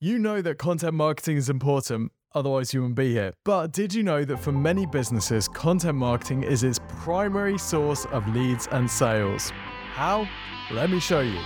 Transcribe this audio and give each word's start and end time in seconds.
You 0.00 0.20
know 0.20 0.40
that 0.42 0.58
content 0.58 0.94
marketing 0.94 1.38
is 1.38 1.50
important, 1.50 2.12
otherwise, 2.32 2.72
you 2.72 2.82
wouldn't 2.82 2.94
be 2.94 3.10
here. 3.10 3.32
But 3.44 3.72
did 3.72 3.92
you 3.92 4.04
know 4.04 4.24
that 4.24 4.36
for 4.36 4.52
many 4.52 4.86
businesses, 4.86 5.48
content 5.48 5.98
marketing 5.98 6.44
is 6.44 6.62
its 6.62 6.78
primary 7.00 7.58
source 7.58 8.04
of 8.12 8.24
leads 8.28 8.68
and 8.68 8.88
sales? 8.88 9.50
How? 9.90 10.28
Let 10.70 10.90
me 10.90 11.00
show 11.00 11.18
you. 11.18 11.40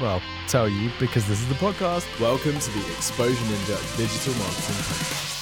Well, 0.00 0.22
tell 0.46 0.68
you 0.68 0.92
because 1.00 1.26
this 1.26 1.40
is 1.40 1.48
the 1.48 1.56
podcast. 1.56 2.06
Welcome 2.20 2.56
to 2.60 2.70
the 2.70 2.86
Exposure 2.92 3.34
Ninja 3.34 3.96
Digital 3.96 4.32
Marketing 4.34 5.37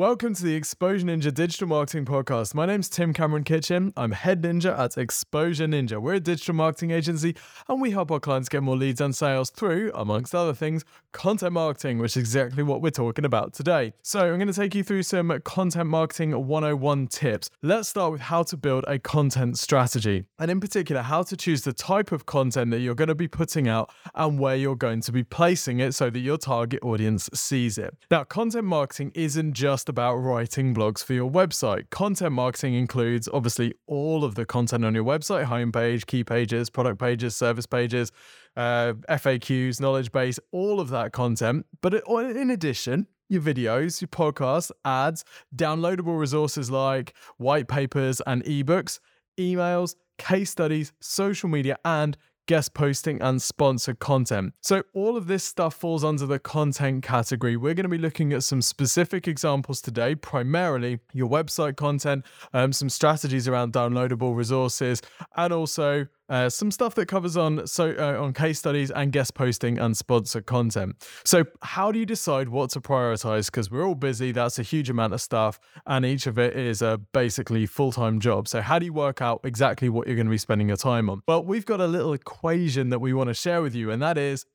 Welcome 0.00 0.32
to 0.36 0.44
the 0.44 0.54
Exposure 0.54 1.04
Ninja 1.04 1.34
Digital 1.34 1.68
Marketing 1.68 2.06
Podcast. 2.06 2.54
My 2.54 2.64
name's 2.64 2.88
Tim 2.88 3.12
Cameron 3.12 3.44
Kitchen. 3.44 3.92
I'm 3.98 4.12
head 4.12 4.40
ninja 4.40 4.78
at 4.78 4.96
Exposure 4.96 5.66
Ninja. 5.66 6.00
We're 6.00 6.14
a 6.14 6.20
digital 6.20 6.54
marketing 6.54 6.90
agency 6.90 7.36
and 7.68 7.82
we 7.82 7.90
help 7.90 8.10
our 8.10 8.18
clients 8.18 8.48
get 8.48 8.62
more 8.62 8.78
leads 8.78 9.02
and 9.02 9.14
sales 9.14 9.50
through, 9.50 9.92
amongst 9.94 10.34
other 10.34 10.54
things, 10.54 10.86
content 11.12 11.52
marketing, 11.52 11.98
which 11.98 12.12
is 12.12 12.16
exactly 12.16 12.62
what 12.62 12.80
we're 12.80 12.88
talking 12.88 13.26
about 13.26 13.52
today. 13.52 13.92
So, 14.00 14.20
I'm 14.20 14.38
going 14.38 14.48
to 14.48 14.54
take 14.54 14.74
you 14.74 14.82
through 14.82 15.02
some 15.02 15.38
content 15.44 15.90
marketing 15.90 16.46
101 16.46 17.08
tips. 17.08 17.50
Let's 17.60 17.90
start 17.90 18.12
with 18.12 18.22
how 18.22 18.42
to 18.44 18.56
build 18.56 18.86
a 18.88 18.98
content 18.98 19.58
strategy, 19.58 20.24
and 20.38 20.50
in 20.50 20.60
particular, 20.60 21.02
how 21.02 21.24
to 21.24 21.36
choose 21.36 21.60
the 21.60 21.74
type 21.74 22.10
of 22.10 22.24
content 22.24 22.70
that 22.70 22.80
you're 22.80 22.94
going 22.94 23.08
to 23.08 23.14
be 23.14 23.28
putting 23.28 23.68
out 23.68 23.92
and 24.14 24.38
where 24.38 24.56
you're 24.56 24.76
going 24.76 25.02
to 25.02 25.12
be 25.12 25.24
placing 25.24 25.78
it 25.78 25.92
so 25.92 26.08
that 26.08 26.20
your 26.20 26.38
target 26.38 26.82
audience 26.82 27.28
sees 27.34 27.76
it. 27.76 27.94
Now, 28.10 28.24
content 28.24 28.64
marketing 28.64 29.12
isn't 29.14 29.52
just 29.52 29.89
about 29.90 30.16
writing 30.16 30.74
blogs 30.74 31.04
for 31.04 31.12
your 31.12 31.30
website. 31.30 31.90
Content 31.90 32.32
marketing 32.32 32.72
includes 32.72 33.28
obviously 33.30 33.74
all 33.86 34.24
of 34.24 34.34
the 34.34 34.46
content 34.46 34.84
on 34.86 34.94
your 34.94 35.04
website 35.04 35.44
homepage, 35.44 36.06
key 36.06 36.24
pages, 36.24 36.70
product 36.70 36.98
pages, 36.98 37.36
service 37.36 37.66
pages, 37.66 38.10
uh, 38.56 38.94
FAQs, 39.10 39.80
knowledge 39.80 40.10
base, 40.12 40.40
all 40.52 40.80
of 40.80 40.88
that 40.88 41.12
content. 41.12 41.66
But 41.82 42.02
in 42.08 42.50
addition, 42.50 43.06
your 43.28 43.42
videos, 43.42 44.00
your 44.00 44.08
podcasts, 44.08 44.70
ads, 44.84 45.24
downloadable 45.54 46.18
resources 46.18 46.70
like 46.70 47.14
white 47.36 47.68
papers 47.68 48.22
and 48.26 48.42
ebooks, 48.44 48.98
emails, 49.38 49.94
case 50.18 50.50
studies, 50.50 50.92
social 51.00 51.48
media, 51.48 51.76
and 51.84 52.16
guest 52.50 52.74
posting, 52.74 53.22
and 53.22 53.40
sponsored 53.40 54.00
content. 54.00 54.52
So, 54.60 54.82
all 54.92 55.16
of 55.16 55.28
this 55.28 55.44
stuff 55.44 55.72
falls 55.72 56.02
under 56.02 56.26
the 56.26 56.40
content 56.40 57.04
category. 57.04 57.56
We're 57.56 57.74
going 57.74 57.84
to 57.84 57.88
be 57.88 57.96
looking 57.96 58.32
at 58.32 58.42
some 58.42 58.60
specific 58.60 59.28
examples 59.28 59.80
today, 59.80 60.16
primarily 60.16 60.98
your 61.12 61.30
website 61.30 61.76
content, 61.76 62.26
um, 62.52 62.72
some 62.72 62.88
strategies 62.88 63.46
around 63.46 63.72
downloadable 63.72 64.34
resources, 64.34 65.00
and 65.36 65.52
also 65.52 66.08
uh, 66.30 66.48
some 66.48 66.70
stuff 66.70 66.94
that 66.94 67.06
covers 67.06 67.36
on 67.36 67.66
so 67.66 67.94
uh, 67.98 68.22
on 68.22 68.32
case 68.32 68.58
studies 68.58 68.90
and 68.92 69.12
guest 69.12 69.34
posting 69.34 69.78
and 69.78 69.96
sponsored 69.96 70.46
content. 70.46 70.96
So, 71.24 71.44
how 71.62 71.90
do 71.90 71.98
you 71.98 72.06
decide 72.06 72.48
what 72.48 72.70
to 72.70 72.80
prioritize? 72.80 73.46
Because 73.46 73.70
we're 73.70 73.84
all 73.86 73.96
busy. 73.96 74.30
That's 74.30 74.58
a 74.58 74.62
huge 74.62 74.88
amount 74.88 75.12
of 75.12 75.20
stuff, 75.20 75.58
and 75.86 76.06
each 76.06 76.26
of 76.26 76.38
it 76.38 76.56
is 76.56 76.82
a 76.82 76.98
basically 77.12 77.66
full 77.66 77.90
time 77.92 78.20
job. 78.20 78.46
So, 78.46 78.62
how 78.62 78.78
do 78.78 78.86
you 78.86 78.92
work 78.92 79.20
out 79.20 79.40
exactly 79.44 79.88
what 79.88 80.06
you're 80.06 80.16
going 80.16 80.28
to 80.28 80.30
be 80.30 80.38
spending 80.38 80.68
your 80.68 80.76
time 80.76 81.10
on? 81.10 81.22
Well, 81.26 81.44
we've 81.44 81.66
got 81.66 81.80
a 81.80 81.86
little 81.86 82.12
equation 82.12 82.90
that 82.90 83.00
we 83.00 83.12
want 83.12 83.28
to 83.28 83.34
share 83.34 83.60
with 83.60 83.74
you, 83.74 83.90
and 83.90 84.00
that 84.00 84.16
is 84.16 84.46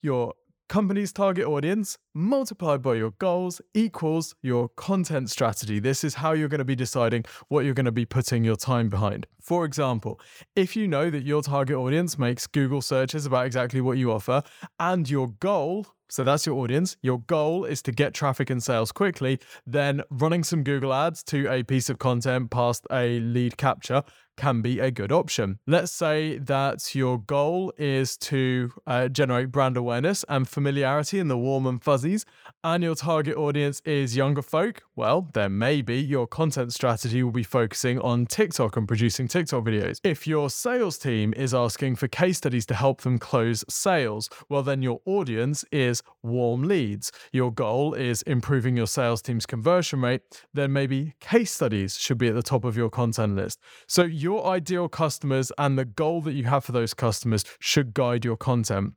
your 0.00 0.34
company's 0.68 1.12
target 1.12 1.46
audience 1.46 1.96
multiplied 2.14 2.82
by 2.82 2.94
your 2.94 3.12
goals 3.12 3.60
equals 3.74 4.34
your 4.42 4.68
content 4.70 5.30
strategy. 5.30 5.78
This 5.78 6.04
is 6.04 6.14
how 6.14 6.32
you're 6.32 6.48
going 6.48 6.58
to 6.58 6.64
be 6.64 6.76
deciding 6.76 7.24
what 7.48 7.64
you're 7.64 7.74
going 7.74 7.86
to 7.86 7.92
be 7.92 8.04
putting 8.04 8.44
your 8.44 8.56
time 8.56 8.88
behind. 8.88 9.26
For 9.40 9.64
example, 9.64 10.20
if 10.54 10.76
you 10.76 10.88
know 10.88 11.10
that 11.10 11.24
your 11.24 11.42
target 11.42 11.76
audience 11.76 12.18
makes 12.18 12.46
Google 12.46 12.82
searches 12.82 13.26
about 13.26 13.46
exactly 13.46 13.80
what 13.80 13.98
you 13.98 14.10
offer 14.10 14.42
and 14.80 15.08
your 15.08 15.28
goal 15.28 15.86
so 16.08 16.22
that's 16.22 16.46
your 16.46 16.56
audience. 16.56 16.96
Your 17.02 17.18
goal 17.22 17.64
is 17.64 17.82
to 17.82 17.92
get 17.92 18.14
traffic 18.14 18.48
and 18.48 18.62
sales 18.62 18.92
quickly. 18.92 19.40
Then 19.66 20.02
running 20.10 20.44
some 20.44 20.62
Google 20.62 20.94
ads 20.94 21.22
to 21.24 21.50
a 21.50 21.64
piece 21.64 21.90
of 21.90 21.98
content 21.98 22.50
past 22.50 22.86
a 22.92 23.18
lead 23.18 23.56
capture 23.56 24.04
can 24.36 24.62
be 24.62 24.78
a 24.80 24.90
good 24.90 25.12
option. 25.12 25.58
Let's 25.66 25.92
say 25.92 26.38
that 26.38 26.94
your 26.94 27.18
goal 27.18 27.72
is 27.78 28.16
to 28.18 28.72
uh, 28.86 29.08
generate 29.08 29.50
brand 29.50 29.76
awareness 29.76 30.24
and 30.28 30.48
familiarity 30.48 31.18
in 31.18 31.28
the 31.28 31.38
warm 31.38 31.66
and 31.66 31.82
fuzzies, 31.82 32.24
and 32.62 32.82
your 32.82 32.94
target 32.94 33.36
audience 33.36 33.80
is 33.84 34.16
younger 34.16 34.42
folk. 34.42 34.82
Well, 34.94 35.28
then 35.32 35.58
maybe 35.58 35.96
your 35.96 36.26
content 36.26 36.72
strategy 36.72 37.22
will 37.22 37.32
be 37.32 37.42
focusing 37.42 37.98
on 38.00 38.26
TikTok 38.26 38.76
and 38.76 38.86
producing 38.86 39.28
TikTok 39.28 39.64
videos. 39.64 40.00
If 40.04 40.26
your 40.26 40.50
sales 40.50 40.98
team 40.98 41.32
is 41.36 41.54
asking 41.54 41.96
for 41.96 42.08
case 42.08 42.38
studies 42.38 42.66
to 42.66 42.74
help 42.74 43.02
them 43.02 43.18
close 43.18 43.64
sales, 43.68 44.28
well, 44.48 44.62
then 44.62 44.82
your 44.82 45.00
audience 45.04 45.64
is 45.70 46.02
warm 46.22 46.62
leads. 46.62 47.12
Your 47.32 47.52
goal 47.52 47.94
is 47.94 48.22
improving 48.22 48.76
your 48.76 48.86
sales 48.86 49.22
team's 49.22 49.46
conversion 49.46 50.00
rate, 50.00 50.22
then 50.52 50.72
maybe 50.72 51.14
case 51.20 51.52
studies 51.52 51.96
should 51.96 52.18
be 52.18 52.28
at 52.28 52.34
the 52.34 52.42
top 52.42 52.64
of 52.64 52.76
your 52.76 52.90
content 52.90 53.36
list. 53.36 53.60
So, 53.86 54.02
your 54.26 54.44
ideal 54.44 54.88
customers 54.88 55.52
and 55.56 55.78
the 55.78 55.84
goal 55.84 56.20
that 56.20 56.32
you 56.32 56.42
have 56.42 56.64
for 56.64 56.72
those 56.72 56.92
customers 56.92 57.44
should 57.60 57.94
guide 57.94 58.24
your 58.24 58.36
content 58.36 58.92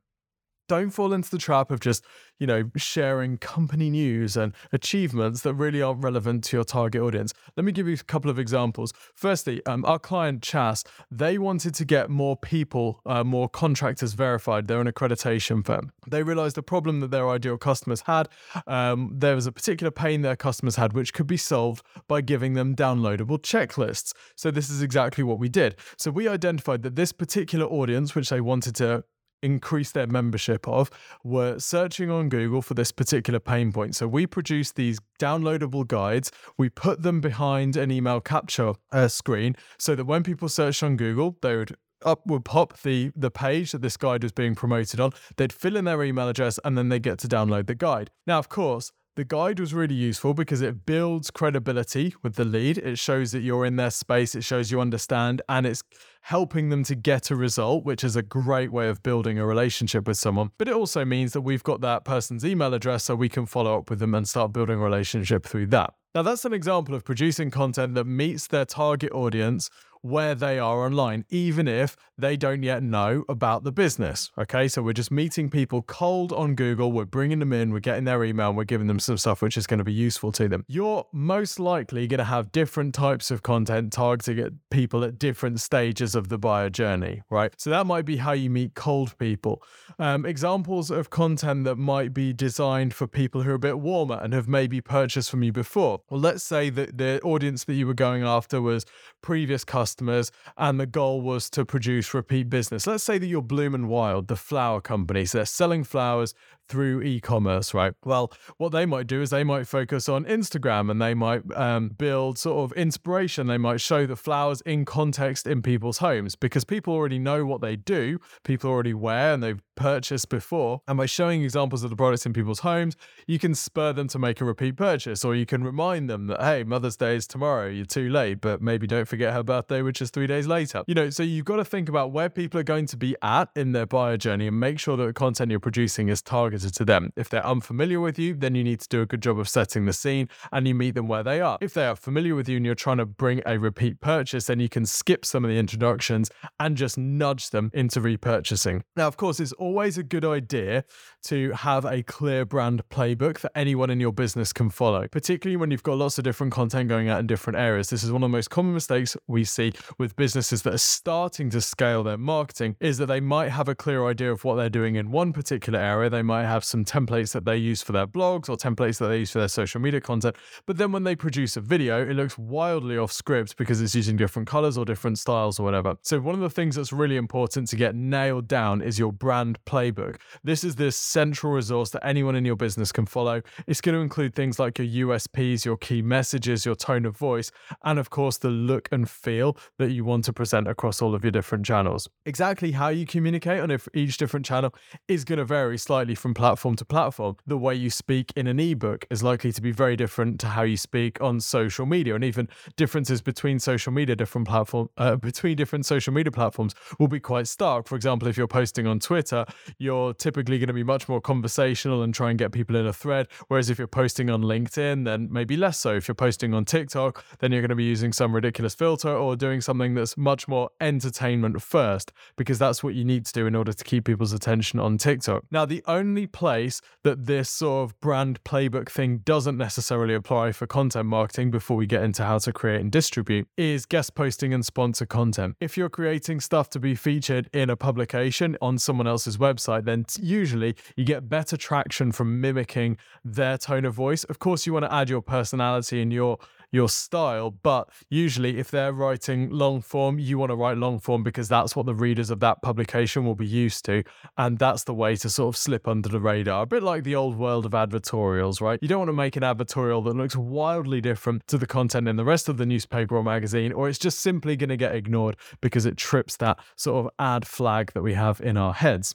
don't 0.70 0.90
fall 0.90 1.12
into 1.12 1.28
the 1.28 1.36
trap 1.36 1.72
of 1.72 1.80
just, 1.80 2.04
you 2.38 2.46
know, 2.46 2.70
sharing 2.76 3.36
company 3.38 3.90
news 3.90 4.36
and 4.36 4.54
achievements 4.70 5.40
that 5.40 5.54
really 5.54 5.82
aren't 5.82 6.00
relevant 6.04 6.44
to 6.44 6.56
your 6.56 6.62
target 6.62 7.02
audience. 7.02 7.32
Let 7.56 7.64
me 7.64 7.72
give 7.72 7.88
you 7.88 7.94
a 7.94 8.04
couple 8.04 8.30
of 8.30 8.38
examples. 8.38 8.92
Firstly, 9.16 9.66
um, 9.66 9.84
our 9.84 9.98
client 9.98 10.44
Chas, 10.44 10.84
they 11.10 11.38
wanted 11.38 11.74
to 11.74 11.84
get 11.84 12.08
more 12.08 12.36
people, 12.36 13.00
uh, 13.04 13.24
more 13.24 13.48
contractors 13.48 14.12
verified. 14.12 14.68
They're 14.68 14.80
an 14.80 14.86
accreditation 14.86 15.66
firm. 15.66 15.90
They 16.06 16.22
realized 16.22 16.54
the 16.54 16.62
problem 16.62 17.00
that 17.00 17.10
their 17.10 17.28
ideal 17.28 17.58
customers 17.58 18.02
had. 18.02 18.28
Um, 18.68 19.10
there 19.12 19.34
was 19.34 19.48
a 19.48 19.52
particular 19.52 19.90
pain 19.90 20.22
their 20.22 20.36
customers 20.36 20.76
had, 20.76 20.92
which 20.92 21.12
could 21.12 21.26
be 21.26 21.36
solved 21.36 21.84
by 22.06 22.20
giving 22.20 22.54
them 22.54 22.76
downloadable 22.76 23.40
checklists. 23.40 24.12
So 24.36 24.52
this 24.52 24.70
is 24.70 24.82
exactly 24.82 25.24
what 25.24 25.40
we 25.40 25.48
did. 25.48 25.74
So 25.96 26.12
we 26.12 26.28
identified 26.28 26.82
that 26.82 26.94
this 26.94 27.10
particular 27.10 27.66
audience, 27.66 28.14
which 28.14 28.28
they 28.28 28.40
wanted 28.40 28.76
to 28.76 29.02
increase 29.42 29.92
their 29.92 30.06
membership 30.06 30.66
of 30.68 30.90
were 31.24 31.58
searching 31.58 32.10
on 32.10 32.28
Google 32.28 32.62
for 32.62 32.74
this 32.74 32.92
particular 32.92 33.40
pain 33.40 33.72
point. 33.72 33.96
So 33.96 34.06
we 34.06 34.26
produced 34.26 34.76
these 34.76 34.98
downloadable 35.18 35.86
guides. 35.86 36.30
We 36.58 36.68
put 36.68 37.02
them 37.02 37.20
behind 37.20 37.76
an 37.76 37.90
email 37.90 38.20
capture 38.20 38.74
uh, 38.92 39.08
screen 39.08 39.56
so 39.78 39.94
that 39.94 40.04
when 40.04 40.22
people 40.22 40.48
searched 40.48 40.82
on 40.82 40.96
Google, 40.96 41.36
they 41.42 41.56
would 41.56 41.76
up 42.02 42.26
would 42.26 42.44
pop 42.46 42.78
the 42.80 43.12
the 43.14 43.30
page 43.30 43.72
that 43.72 43.82
this 43.82 43.96
guide 43.96 44.22
was 44.22 44.32
being 44.32 44.54
promoted 44.54 45.00
on. 45.00 45.12
They'd 45.36 45.52
fill 45.52 45.76
in 45.76 45.84
their 45.84 46.02
email 46.02 46.28
address 46.28 46.58
and 46.64 46.76
then 46.76 46.88
they 46.88 46.98
get 46.98 47.18
to 47.20 47.28
download 47.28 47.66
the 47.66 47.74
guide. 47.74 48.10
Now, 48.26 48.38
of 48.38 48.48
course, 48.48 48.90
the 49.16 49.24
guide 49.24 49.60
was 49.60 49.74
really 49.74 49.94
useful 49.94 50.34
because 50.34 50.62
it 50.62 50.86
builds 50.86 51.30
credibility 51.30 52.14
with 52.22 52.36
the 52.36 52.44
lead. 52.44 52.78
It 52.78 52.98
shows 52.98 53.32
that 53.32 53.40
you're 53.40 53.66
in 53.66 53.76
their 53.76 53.90
space, 53.90 54.34
it 54.34 54.44
shows 54.44 54.70
you 54.70 54.80
understand, 54.80 55.42
and 55.48 55.66
it's 55.66 55.82
helping 56.20 56.68
them 56.68 56.84
to 56.84 56.94
get 56.94 57.30
a 57.30 57.36
result, 57.36 57.84
which 57.84 58.04
is 58.04 58.16
a 58.16 58.22
great 58.22 58.72
way 58.72 58.88
of 58.88 59.02
building 59.02 59.38
a 59.38 59.46
relationship 59.46 60.06
with 60.06 60.16
someone. 60.16 60.50
But 60.58 60.68
it 60.68 60.74
also 60.74 61.04
means 61.04 61.32
that 61.32 61.40
we've 61.40 61.62
got 61.62 61.80
that 61.80 62.04
person's 62.04 62.44
email 62.44 62.74
address 62.74 63.04
so 63.04 63.14
we 63.14 63.28
can 63.28 63.46
follow 63.46 63.78
up 63.78 63.90
with 63.90 63.98
them 63.98 64.14
and 64.14 64.28
start 64.28 64.52
building 64.52 64.78
a 64.78 64.82
relationship 64.82 65.44
through 65.44 65.66
that. 65.68 65.94
Now, 66.14 66.22
that's 66.22 66.44
an 66.44 66.52
example 66.52 66.94
of 66.94 67.04
producing 67.04 67.50
content 67.50 67.94
that 67.94 68.04
meets 68.04 68.48
their 68.48 68.64
target 68.64 69.12
audience 69.12 69.70
where 70.02 70.34
they 70.34 70.58
are 70.58 70.84
online, 70.84 71.24
even 71.28 71.68
if 71.68 71.96
they 72.16 72.36
don't 72.36 72.62
yet 72.62 72.82
know 72.82 73.24
about 73.28 73.64
the 73.64 73.72
business. 73.72 74.30
Okay, 74.38 74.68
so 74.68 74.82
we're 74.82 74.92
just 74.92 75.10
meeting 75.10 75.50
people 75.50 75.82
cold 75.82 76.32
on 76.32 76.54
Google, 76.54 76.92
we're 76.92 77.04
bringing 77.04 77.38
them 77.38 77.52
in, 77.52 77.70
we're 77.70 77.80
getting 77.80 78.04
their 78.04 78.24
email, 78.24 78.52
we're 78.52 78.64
giving 78.64 78.86
them 78.86 79.00
some 79.00 79.18
stuff 79.18 79.42
which 79.42 79.56
is 79.56 79.66
going 79.66 79.78
to 79.78 79.84
be 79.84 79.92
useful 79.92 80.32
to 80.32 80.48
them. 80.48 80.64
You're 80.68 81.06
most 81.12 81.58
likely 81.58 82.06
going 82.06 82.18
to 82.18 82.24
have 82.24 82.52
different 82.52 82.94
types 82.94 83.30
of 83.30 83.42
content 83.42 83.92
targeting 83.92 84.38
at 84.38 84.52
people 84.70 85.04
at 85.04 85.18
different 85.18 85.60
stages 85.60 86.14
of 86.14 86.28
the 86.28 86.38
buyer 86.38 86.70
journey, 86.70 87.22
right? 87.30 87.54
So 87.58 87.70
that 87.70 87.86
might 87.86 88.04
be 88.04 88.16
how 88.16 88.32
you 88.32 88.50
meet 88.50 88.74
cold 88.74 89.16
people. 89.18 89.62
Um, 89.98 90.24
examples 90.24 90.90
of 90.90 91.10
content 91.10 91.64
that 91.64 91.76
might 91.76 92.14
be 92.14 92.32
designed 92.32 92.94
for 92.94 93.06
people 93.06 93.42
who 93.42 93.50
are 93.50 93.54
a 93.54 93.58
bit 93.58 93.80
warmer 93.80 94.18
and 94.22 94.32
have 94.32 94.48
maybe 94.48 94.80
purchased 94.80 95.30
from 95.30 95.42
you 95.42 95.52
before. 95.52 96.00
Well, 96.08 96.20
let's 96.20 96.42
say 96.42 96.70
that 96.70 96.96
the 96.96 97.20
audience 97.22 97.64
that 97.64 97.74
you 97.74 97.86
were 97.86 97.94
going 97.94 98.22
after 98.22 98.62
was 98.62 98.86
previous 99.20 99.64
customers 99.64 99.89
customers 99.90 100.30
and 100.56 100.78
the 100.78 100.86
goal 100.86 101.20
was 101.20 101.50
to 101.50 101.64
produce 101.64 102.14
repeat 102.14 102.48
business. 102.48 102.86
Let's 102.86 103.02
say 103.02 103.18
that 103.18 103.26
you're 103.26 103.42
Bloom 103.42 103.74
and 103.74 103.88
Wild, 103.88 104.28
the 104.28 104.36
flower 104.36 104.80
company. 104.80 105.24
So 105.24 105.38
they're 105.38 105.46
selling 105.46 105.82
flowers 105.82 106.32
through 106.70 107.02
e-commerce, 107.02 107.74
right? 107.74 107.92
Well, 108.04 108.32
what 108.56 108.70
they 108.70 108.86
might 108.86 109.08
do 109.08 109.20
is 109.20 109.30
they 109.30 109.42
might 109.42 109.66
focus 109.66 110.08
on 110.08 110.24
Instagram 110.24 110.90
and 110.90 111.02
they 111.02 111.14
might 111.14 111.42
um, 111.56 111.88
build 111.88 112.38
sort 112.38 112.70
of 112.70 112.76
inspiration. 112.76 113.48
They 113.48 113.58
might 113.58 113.80
show 113.80 114.06
the 114.06 114.16
flowers 114.16 114.60
in 114.62 114.84
context 114.84 115.46
in 115.46 115.62
people's 115.62 115.98
homes 115.98 116.36
because 116.36 116.64
people 116.64 116.94
already 116.94 117.18
know 117.18 117.44
what 117.44 117.60
they 117.60 117.74
do. 117.74 118.20
People 118.44 118.70
already 118.70 118.94
wear 118.94 119.34
and 119.34 119.42
they've 119.42 119.60
purchased 119.74 120.28
before. 120.28 120.82
And 120.86 120.96
by 120.96 121.06
showing 121.06 121.42
examples 121.42 121.82
of 121.82 121.90
the 121.90 121.96
products 121.96 122.24
in 122.24 122.32
people's 122.32 122.60
homes, 122.60 122.96
you 123.26 123.38
can 123.38 123.54
spur 123.54 123.92
them 123.92 124.06
to 124.08 124.18
make 124.18 124.40
a 124.40 124.44
repeat 124.44 124.76
purchase, 124.76 125.24
or 125.24 125.34
you 125.34 125.46
can 125.46 125.64
remind 125.64 126.08
them 126.08 126.28
that 126.28 126.40
hey, 126.40 126.62
Mother's 126.62 126.96
Day 126.96 127.16
is 127.16 127.26
tomorrow. 127.26 127.66
You're 127.66 127.84
too 127.84 128.08
late, 128.08 128.40
but 128.40 128.62
maybe 128.62 128.86
don't 128.86 129.08
forget 129.08 129.32
her 129.32 129.42
birthday, 129.42 129.82
which 129.82 130.00
is 130.00 130.10
three 130.10 130.26
days 130.26 130.46
later. 130.46 130.84
You 130.86 130.94
know, 130.94 131.10
so 131.10 131.22
you've 131.22 131.46
got 131.46 131.56
to 131.56 131.64
think 131.64 131.88
about 131.88 132.12
where 132.12 132.28
people 132.28 132.60
are 132.60 132.64
going 132.64 132.86
to 132.86 132.96
be 132.96 133.16
at 133.22 133.48
in 133.56 133.72
their 133.72 133.86
buyer 133.86 134.16
journey 134.16 134.46
and 134.46 134.60
make 134.60 134.78
sure 134.78 134.96
that 134.96 135.06
the 135.06 135.12
content 135.12 135.50
you're 135.50 135.60
producing 135.60 136.08
is 136.08 136.22
targeted 136.22 136.59
to 136.68 136.84
them. 136.84 137.12
If 137.16 137.28
they're 137.28 137.46
unfamiliar 137.46 138.00
with 138.00 138.18
you, 138.18 138.34
then 138.34 138.54
you 138.54 138.64
need 138.64 138.80
to 138.80 138.88
do 138.88 139.00
a 139.02 139.06
good 139.06 139.22
job 139.22 139.38
of 139.38 139.48
setting 139.48 139.86
the 139.86 139.92
scene 139.92 140.28
and 140.52 140.66
you 140.66 140.74
meet 140.74 140.94
them 140.94 141.08
where 141.08 141.22
they 141.22 141.40
are. 141.40 141.58
If 141.60 141.74
they 141.74 141.86
are 141.86 141.96
familiar 141.96 142.34
with 142.34 142.48
you 142.48 142.56
and 142.56 142.66
you're 142.66 142.74
trying 142.74 142.98
to 142.98 143.06
bring 143.06 143.42
a 143.46 143.58
repeat 143.58 144.00
purchase, 144.00 144.46
then 144.46 144.60
you 144.60 144.68
can 144.68 144.86
skip 144.86 145.24
some 145.24 145.44
of 145.44 145.50
the 145.50 145.58
introductions 145.58 146.30
and 146.58 146.76
just 146.76 146.98
nudge 146.98 147.50
them 147.50 147.70
into 147.72 148.00
repurchasing. 148.00 148.82
Now, 148.96 149.06
of 149.06 149.16
course, 149.16 149.40
it's 149.40 149.52
always 149.52 149.98
a 149.98 150.02
good 150.02 150.24
idea 150.24 150.84
to 151.24 151.52
have 151.52 151.84
a 151.84 152.02
clear 152.02 152.44
brand 152.44 152.82
playbook 152.90 153.40
that 153.40 153.52
anyone 153.54 153.90
in 153.90 154.00
your 154.00 154.12
business 154.12 154.52
can 154.52 154.70
follow, 154.70 155.06
particularly 155.08 155.56
when 155.56 155.70
you've 155.70 155.82
got 155.82 155.96
lots 155.96 156.18
of 156.18 156.24
different 156.24 156.52
content 156.52 156.88
going 156.88 157.08
out 157.08 157.20
in 157.20 157.26
different 157.26 157.58
areas. 157.58 157.90
This 157.90 158.02
is 158.02 158.12
one 158.12 158.22
of 158.22 158.30
the 158.30 158.36
most 158.36 158.50
common 158.50 158.74
mistakes 158.74 159.16
we 159.26 159.44
see 159.44 159.72
with 159.98 160.16
businesses 160.16 160.62
that 160.62 160.74
are 160.74 160.78
starting 160.78 161.50
to 161.50 161.60
scale 161.60 162.02
their 162.02 162.18
marketing 162.18 162.76
is 162.80 162.98
that 162.98 163.06
they 163.06 163.20
might 163.20 163.50
have 163.50 163.68
a 163.68 163.74
clear 163.74 164.06
idea 164.06 164.30
of 164.32 164.44
what 164.44 164.56
they're 164.56 164.70
doing 164.70 164.96
in 164.96 165.10
one 165.10 165.32
particular 165.32 165.78
area. 165.78 166.10
They 166.10 166.22
might 166.22 166.44
have 166.50 166.64
some 166.64 166.84
templates 166.84 167.32
that 167.32 167.44
they 167.44 167.56
use 167.56 167.82
for 167.82 167.92
their 167.92 168.06
blogs 168.06 168.48
or 168.48 168.56
templates 168.56 168.98
that 168.98 169.08
they 169.08 169.18
use 169.18 169.30
for 169.30 169.38
their 169.38 169.48
social 169.48 169.80
media 169.80 170.00
content. 170.00 170.36
But 170.66 170.76
then 170.76 170.92
when 170.92 171.04
they 171.04 171.16
produce 171.16 171.56
a 171.56 171.60
video, 171.60 172.02
it 172.02 172.14
looks 172.14 172.36
wildly 172.36 172.98
off 172.98 173.12
script 173.12 173.56
because 173.56 173.80
it's 173.80 173.94
using 173.94 174.16
different 174.16 174.48
colors 174.48 174.76
or 174.76 174.84
different 174.84 175.18
styles 175.18 175.58
or 175.58 175.62
whatever. 175.62 175.96
So, 176.02 176.20
one 176.20 176.34
of 176.34 176.40
the 176.40 176.50
things 176.50 176.76
that's 176.76 176.92
really 176.92 177.16
important 177.16 177.68
to 177.68 177.76
get 177.76 177.94
nailed 177.94 178.48
down 178.48 178.82
is 178.82 178.98
your 178.98 179.12
brand 179.12 179.58
playbook. 179.64 180.16
This 180.44 180.64
is 180.64 180.76
this 180.76 180.96
central 180.96 181.52
resource 181.52 181.90
that 181.90 182.04
anyone 182.04 182.34
in 182.36 182.44
your 182.44 182.56
business 182.56 182.92
can 182.92 183.06
follow. 183.06 183.42
It's 183.66 183.80
going 183.80 183.94
to 183.94 184.00
include 184.00 184.34
things 184.34 184.58
like 184.58 184.78
your 184.78 185.08
USPs, 185.08 185.64
your 185.64 185.76
key 185.76 186.02
messages, 186.02 186.66
your 186.66 186.74
tone 186.74 187.04
of 187.06 187.16
voice, 187.16 187.50
and 187.84 187.98
of 187.98 188.10
course, 188.10 188.38
the 188.38 188.50
look 188.50 188.88
and 188.92 189.08
feel 189.08 189.56
that 189.78 189.90
you 189.90 190.04
want 190.04 190.24
to 190.24 190.32
present 190.32 190.66
across 190.68 191.00
all 191.00 191.14
of 191.14 191.24
your 191.24 191.30
different 191.30 191.64
channels. 191.64 192.08
Exactly 192.26 192.72
how 192.72 192.88
you 192.88 193.06
communicate 193.06 193.60
on 193.60 193.76
each 193.94 194.16
different 194.16 194.44
channel 194.44 194.74
is 195.08 195.24
going 195.24 195.38
to 195.38 195.44
vary 195.44 195.78
slightly 195.78 196.14
from 196.14 196.29
platform 196.34 196.76
to 196.76 196.84
platform. 196.84 197.36
The 197.46 197.58
way 197.58 197.74
you 197.74 197.90
speak 197.90 198.32
in 198.36 198.46
an 198.46 198.58
ebook 198.58 199.06
is 199.10 199.22
likely 199.22 199.52
to 199.52 199.60
be 199.60 199.72
very 199.72 199.96
different 199.96 200.40
to 200.40 200.48
how 200.48 200.62
you 200.62 200.76
speak 200.76 201.20
on 201.20 201.40
social 201.40 201.86
media, 201.86 202.14
and 202.14 202.24
even 202.24 202.48
differences 202.76 203.22
between 203.22 203.58
social 203.58 203.92
media 203.92 204.16
different 204.16 204.48
platform 204.48 204.88
uh, 204.98 205.16
between 205.16 205.56
different 205.56 205.86
social 205.86 206.12
media 206.12 206.30
platforms 206.30 206.74
will 206.98 207.08
be 207.08 207.20
quite 207.20 207.48
stark. 207.48 207.86
For 207.86 207.96
example, 207.96 208.28
if 208.28 208.36
you're 208.36 208.46
posting 208.46 208.86
on 208.86 208.98
Twitter, 209.00 209.44
you're 209.78 210.14
typically 210.14 210.58
going 210.58 210.68
to 210.68 210.74
be 210.74 210.84
much 210.84 211.08
more 211.08 211.20
conversational 211.20 212.02
and 212.02 212.14
try 212.14 212.30
and 212.30 212.38
get 212.38 212.52
people 212.52 212.76
in 212.76 212.86
a 212.86 212.92
thread. 212.92 213.28
Whereas 213.48 213.70
if 213.70 213.78
you're 213.78 213.86
posting 213.86 214.30
on 214.30 214.42
LinkedIn, 214.42 215.04
then 215.04 215.28
maybe 215.30 215.56
less 215.56 215.78
so. 215.78 215.94
If 215.94 216.08
you're 216.08 216.14
posting 216.14 216.54
on 216.54 216.64
TikTok, 216.64 217.24
then 217.38 217.52
you're 217.52 217.62
going 217.62 217.70
to 217.70 217.74
be 217.74 217.84
using 217.84 218.12
some 218.12 218.34
ridiculous 218.34 218.74
filter 218.74 219.14
or 219.14 219.36
doing 219.36 219.60
something 219.60 219.94
that's 219.94 220.16
much 220.16 220.48
more 220.48 220.70
entertainment 220.80 221.60
first, 221.62 222.12
because 222.36 222.58
that's 222.58 222.82
what 222.82 222.94
you 222.94 223.04
need 223.04 223.26
to 223.26 223.32
do 223.32 223.46
in 223.46 223.54
order 223.54 223.72
to 223.72 223.84
keep 223.84 224.04
people's 224.04 224.32
attention 224.32 224.80
on 224.80 224.98
TikTok. 224.98 225.44
Now, 225.50 225.64
the 225.64 225.82
only 226.20 226.26
place 226.26 226.82
that 227.02 227.24
this 227.24 227.48
sort 227.48 227.84
of 227.84 228.00
brand 228.00 228.44
playbook 228.44 228.90
thing 228.90 229.18
doesn't 229.24 229.56
necessarily 229.56 230.14
apply 230.14 230.52
for 230.52 230.66
content 230.66 231.06
marketing 231.06 231.50
before 231.50 231.78
we 231.78 231.86
get 231.86 232.02
into 232.02 232.22
how 232.24 232.36
to 232.38 232.52
create 232.52 232.80
and 232.80 232.92
distribute 232.92 233.48
is 233.56 233.86
guest 233.86 234.14
posting 234.14 234.52
and 234.52 234.66
sponsor 234.66 235.06
content. 235.06 235.56
If 235.60 235.78
you're 235.78 235.88
creating 235.88 236.40
stuff 236.40 236.68
to 236.70 236.78
be 236.78 236.94
featured 236.94 237.48
in 237.54 237.70
a 237.70 237.76
publication 237.76 238.58
on 238.60 238.76
someone 238.78 239.06
else's 239.06 239.38
website, 239.38 239.84
then 239.84 240.04
usually 240.20 240.74
you 240.94 241.04
get 241.04 241.28
better 241.28 241.56
traction 241.56 242.12
from 242.12 242.38
mimicking 242.38 242.98
their 243.24 243.56
tone 243.56 243.86
of 243.86 243.94
voice. 243.94 244.24
Of 244.24 244.38
course, 244.38 244.66
you 244.66 244.74
want 244.74 244.84
to 244.84 244.92
add 244.92 245.08
your 245.08 245.22
personality 245.22 246.02
and 246.02 246.12
your 246.12 246.38
your 246.72 246.88
style. 246.88 247.50
But 247.50 247.88
usually, 248.08 248.58
if 248.58 248.70
they're 248.70 248.92
writing 248.92 249.50
long 249.50 249.80
form, 249.80 250.18
you 250.18 250.38
want 250.38 250.50
to 250.50 250.56
write 250.56 250.76
long 250.76 250.98
form 250.98 251.22
because 251.22 251.48
that's 251.48 251.74
what 251.74 251.86
the 251.86 251.94
readers 251.94 252.30
of 252.30 252.40
that 252.40 252.62
publication 252.62 253.24
will 253.24 253.34
be 253.34 253.46
used 253.46 253.84
to. 253.86 254.02
And 254.38 254.58
that's 254.58 254.84
the 254.84 254.94
way 254.94 255.16
to 255.16 255.30
sort 255.30 255.54
of 255.54 255.56
slip 255.58 255.88
under 255.88 256.08
the 256.08 256.20
radar. 256.20 256.62
A 256.62 256.66
bit 256.66 256.82
like 256.82 257.04
the 257.04 257.16
old 257.16 257.36
world 257.36 257.66
of 257.66 257.72
advertorials, 257.72 258.60
right? 258.60 258.78
You 258.82 258.88
don't 258.88 259.00
want 259.00 259.08
to 259.08 259.14
make 259.14 259.36
an 259.36 259.42
advertorial 259.42 260.04
that 260.04 260.16
looks 260.16 260.36
wildly 260.36 261.00
different 261.00 261.46
to 261.48 261.58
the 261.58 261.66
content 261.66 262.08
in 262.08 262.16
the 262.16 262.24
rest 262.24 262.48
of 262.48 262.56
the 262.56 262.66
newspaper 262.66 263.16
or 263.16 263.22
magazine, 263.22 263.72
or 263.72 263.88
it's 263.88 263.98
just 263.98 264.20
simply 264.20 264.56
going 264.56 264.70
to 264.70 264.76
get 264.76 264.94
ignored 264.94 265.36
because 265.60 265.86
it 265.86 265.96
trips 265.96 266.36
that 266.36 266.58
sort 266.76 267.06
of 267.06 267.12
ad 267.18 267.46
flag 267.46 267.92
that 267.92 268.02
we 268.02 268.14
have 268.14 268.40
in 268.40 268.56
our 268.56 268.74
heads. 268.74 269.14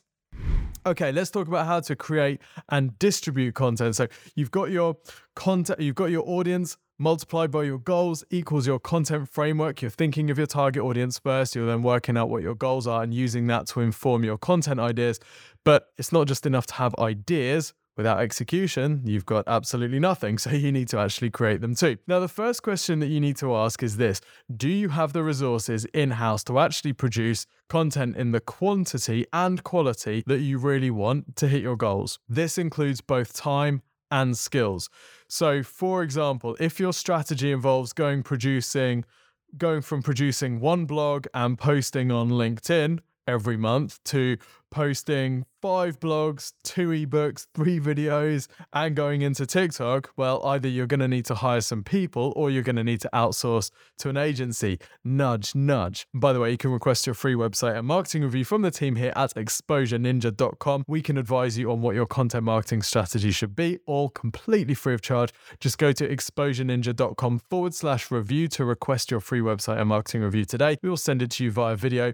Okay, 0.85 1.11
let's 1.11 1.31
talk 1.31 1.47
about 1.47 1.65
how 1.65 1.79
to 1.79 1.95
create 1.95 2.41
and 2.69 2.97
distribute 2.99 3.55
content. 3.55 3.95
So 3.95 4.07
you've 4.35 4.51
got 4.51 4.69
your 4.69 4.97
content, 5.35 5.79
you've 5.79 5.95
got 5.95 6.11
your 6.11 6.27
audience 6.27 6.77
multiplied 6.97 7.51
by 7.51 7.63
your 7.63 7.77
goals 7.77 8.23
equals 8.29 8.67
your 8.67 8.79
content 8.79 9.29
framework. 9.29 9.81
You're 9.81 9.91
thinking 9.91 10.29
of 10.29 10.37
your 10.37 10.47
target 10.47 10.83
audience 10.83 11.19
first, 11.19 11.55
you're 11.55 11.65
then 11.65 11.83
working 11.83 12.17
out 12.17 12.29
what 12.29 12.43
your 12.43 12.55
goals 12.55 12.87
are 12.87 13.03
and 13.03 13.13
using 13.13 13.47
that 13.47 13.67
to 13.67 13.81
inform 13.81 14.23
your 14.23 14.37
content 14.37 14.79
ideas. 14.79 15.19
But 15.63 15.87
it's 15.97 16.11
not 16.11 16.27
just 16.27 16.45
enough 16.45 16.67
to 16.67 16.73
have 16.75 16.95
ideas. 16.99 17.73
Without 17.97 18.19
execution, 18.19 19.01
you've 19.05 19.25
got 19.25 19.45
absolutely 19.47 19.99
nothing. 19.99 20.37
So 20.45 20.51
you 20.51 20.71
need 20.71 20.89
to 20.89 20.99
actually 20.99 21.29
create 21.29 21.61
them 21.61 21.75
too. 21.75 21.97
Now, 22.07 22.19
the 22.19 22.27
first 22.27 22.61
question 22.61 22.99
that 22.99 23.07
you 23.07 23.19
need 23.19 23.37
to 23.37 23.55
ask 23.55 23.81
is 23.81 23.97
this 23.97 24.21
Do 24.55 24.69
you 24.69 24.89
have 24.89 25.13
the 25.13 25.23
resources 25.23 25.85
in 25.85 26.11
house 26.11 26.43
to 26.45 26.59
actually 26.59 26.93
produce 26.93 27.47
content 27.69 28.17
in 28.17 28.31
the 28.31 28.41
quantity 28.41 29.25
and 29.31 29.63
quality 29.63 30.23
that 30.27 30.41
you 30.41 30.57
really 30.57 30.91
want 30.91 31.35
to 31.37 31.47
hit 31.47 31.61
your 31.61 31.77
goals? 31.77 32.19
This 32.27 32.57
includes 32.57 33.01
both 33.01 33.33
time 33.33 33.81
and 34.11 34.37
skills. 34.37 34.89
So, 35.35 35.63
for 35.63 36.01
example, 36.01 36.55
if 36.61 36.79
your 36.79 36.93
strategy 36.93 37.51
involves 37.51 37.91
going 37.91 38.23
producing 38.23 39.03
going 39.57 39.81
from 39.81 40.01
producing 40.01 40.61
one 40.61 40.85
blog 40.85 41.27
and 41.33 41.57
posting 41.57 42.09
on 42.09 42.29
LinkedIn 42.29 42.99
every 43.27 43.57
month 43.57 44.01
to 44.05 44.37
posting 44.75 45.45
five 45.61 46.01
blogs, 46.01 46.51
two 46.63 46.89
ebooks, 46.89 47.47
three 47.55 47.79
videos, 47.79 48.47
and 48.73 48.93
going 48.93 49.21
into 49.21 49.45
TikTok, 49.45 50.11
well, 50.17 50.45
either 50.45 50.67
you're 50.67 50.85
going 50.85 50.99
to 50.99 51.07
need 51.07 51.23
to 51.25 51.35
hire 51.35 51.61
some 51.61 51.81
people 51.81 52.33
or 52.35 52.51
you're 52.51 52.61
going 52.61 52.75
to 52.75 52.83
need 52.83 52.99
to 52.99 53.09
outsource 53.13 53.71
to 53.97 54.09
an 54.09 54.17
agency. 54.17 54.77
Nudge, 55.03 55.55
nudge. 55.55 56.07
By 56.13 56.33
the 56.33 56.41
way, 56.41 56.51
you 56.51 56.57
can 56.57 56.71
request 56.71 57.07
your 57.07 57.13
free 57.13 57.35
website 57.35 57.77
and 57.77 57.87
marketing 57.87 58.23
review 58.23 58.43
from 58.43 58.63
the 58.63 58.69
team 58.69 58.97
here 58.97 59.13
at 59.15 59.33
exposureninja.com. 59.35 60.83
We 60.89 61.01
can 61.01 61.17
advise 61.17 61.57
you 61.57 61.71
on 61.71 61.81
what 61.81 61.95
your 61.95 62.05
content 62.05 62.43
marketing 62.43 62.81
strategy 62.81 63.31
should 63.31 63.55
be, 63.55 63.79
all 63.87 64.09
completely 64.09 64.73
free 64.73 64.93
of 64.93 65.01
charge. 65.01 65.31
Just 65.61 65.77
go 65.77 65.93
to 65.93 66.05
exposureninja.com 66.05 67.39
forward 67.49 67.73
slash 67.73 68.11
review 68.11 68.49
to 68.49 68.65
request 68.65 69.09
your 69.09 69.21
free 69.21 69.39
website 69.39 69.79
and 69.79 69.87
marketing 69.87 70.21
review 70.21 70.43
today. 70.43 70.77
We 70.83 70.89
will 70.89 70.97
send 70.97 71.21
it 71.21 71.31
to 71.31 71.45
you 71.45 71.51
via 71.51 71.77
video 71.77 72.13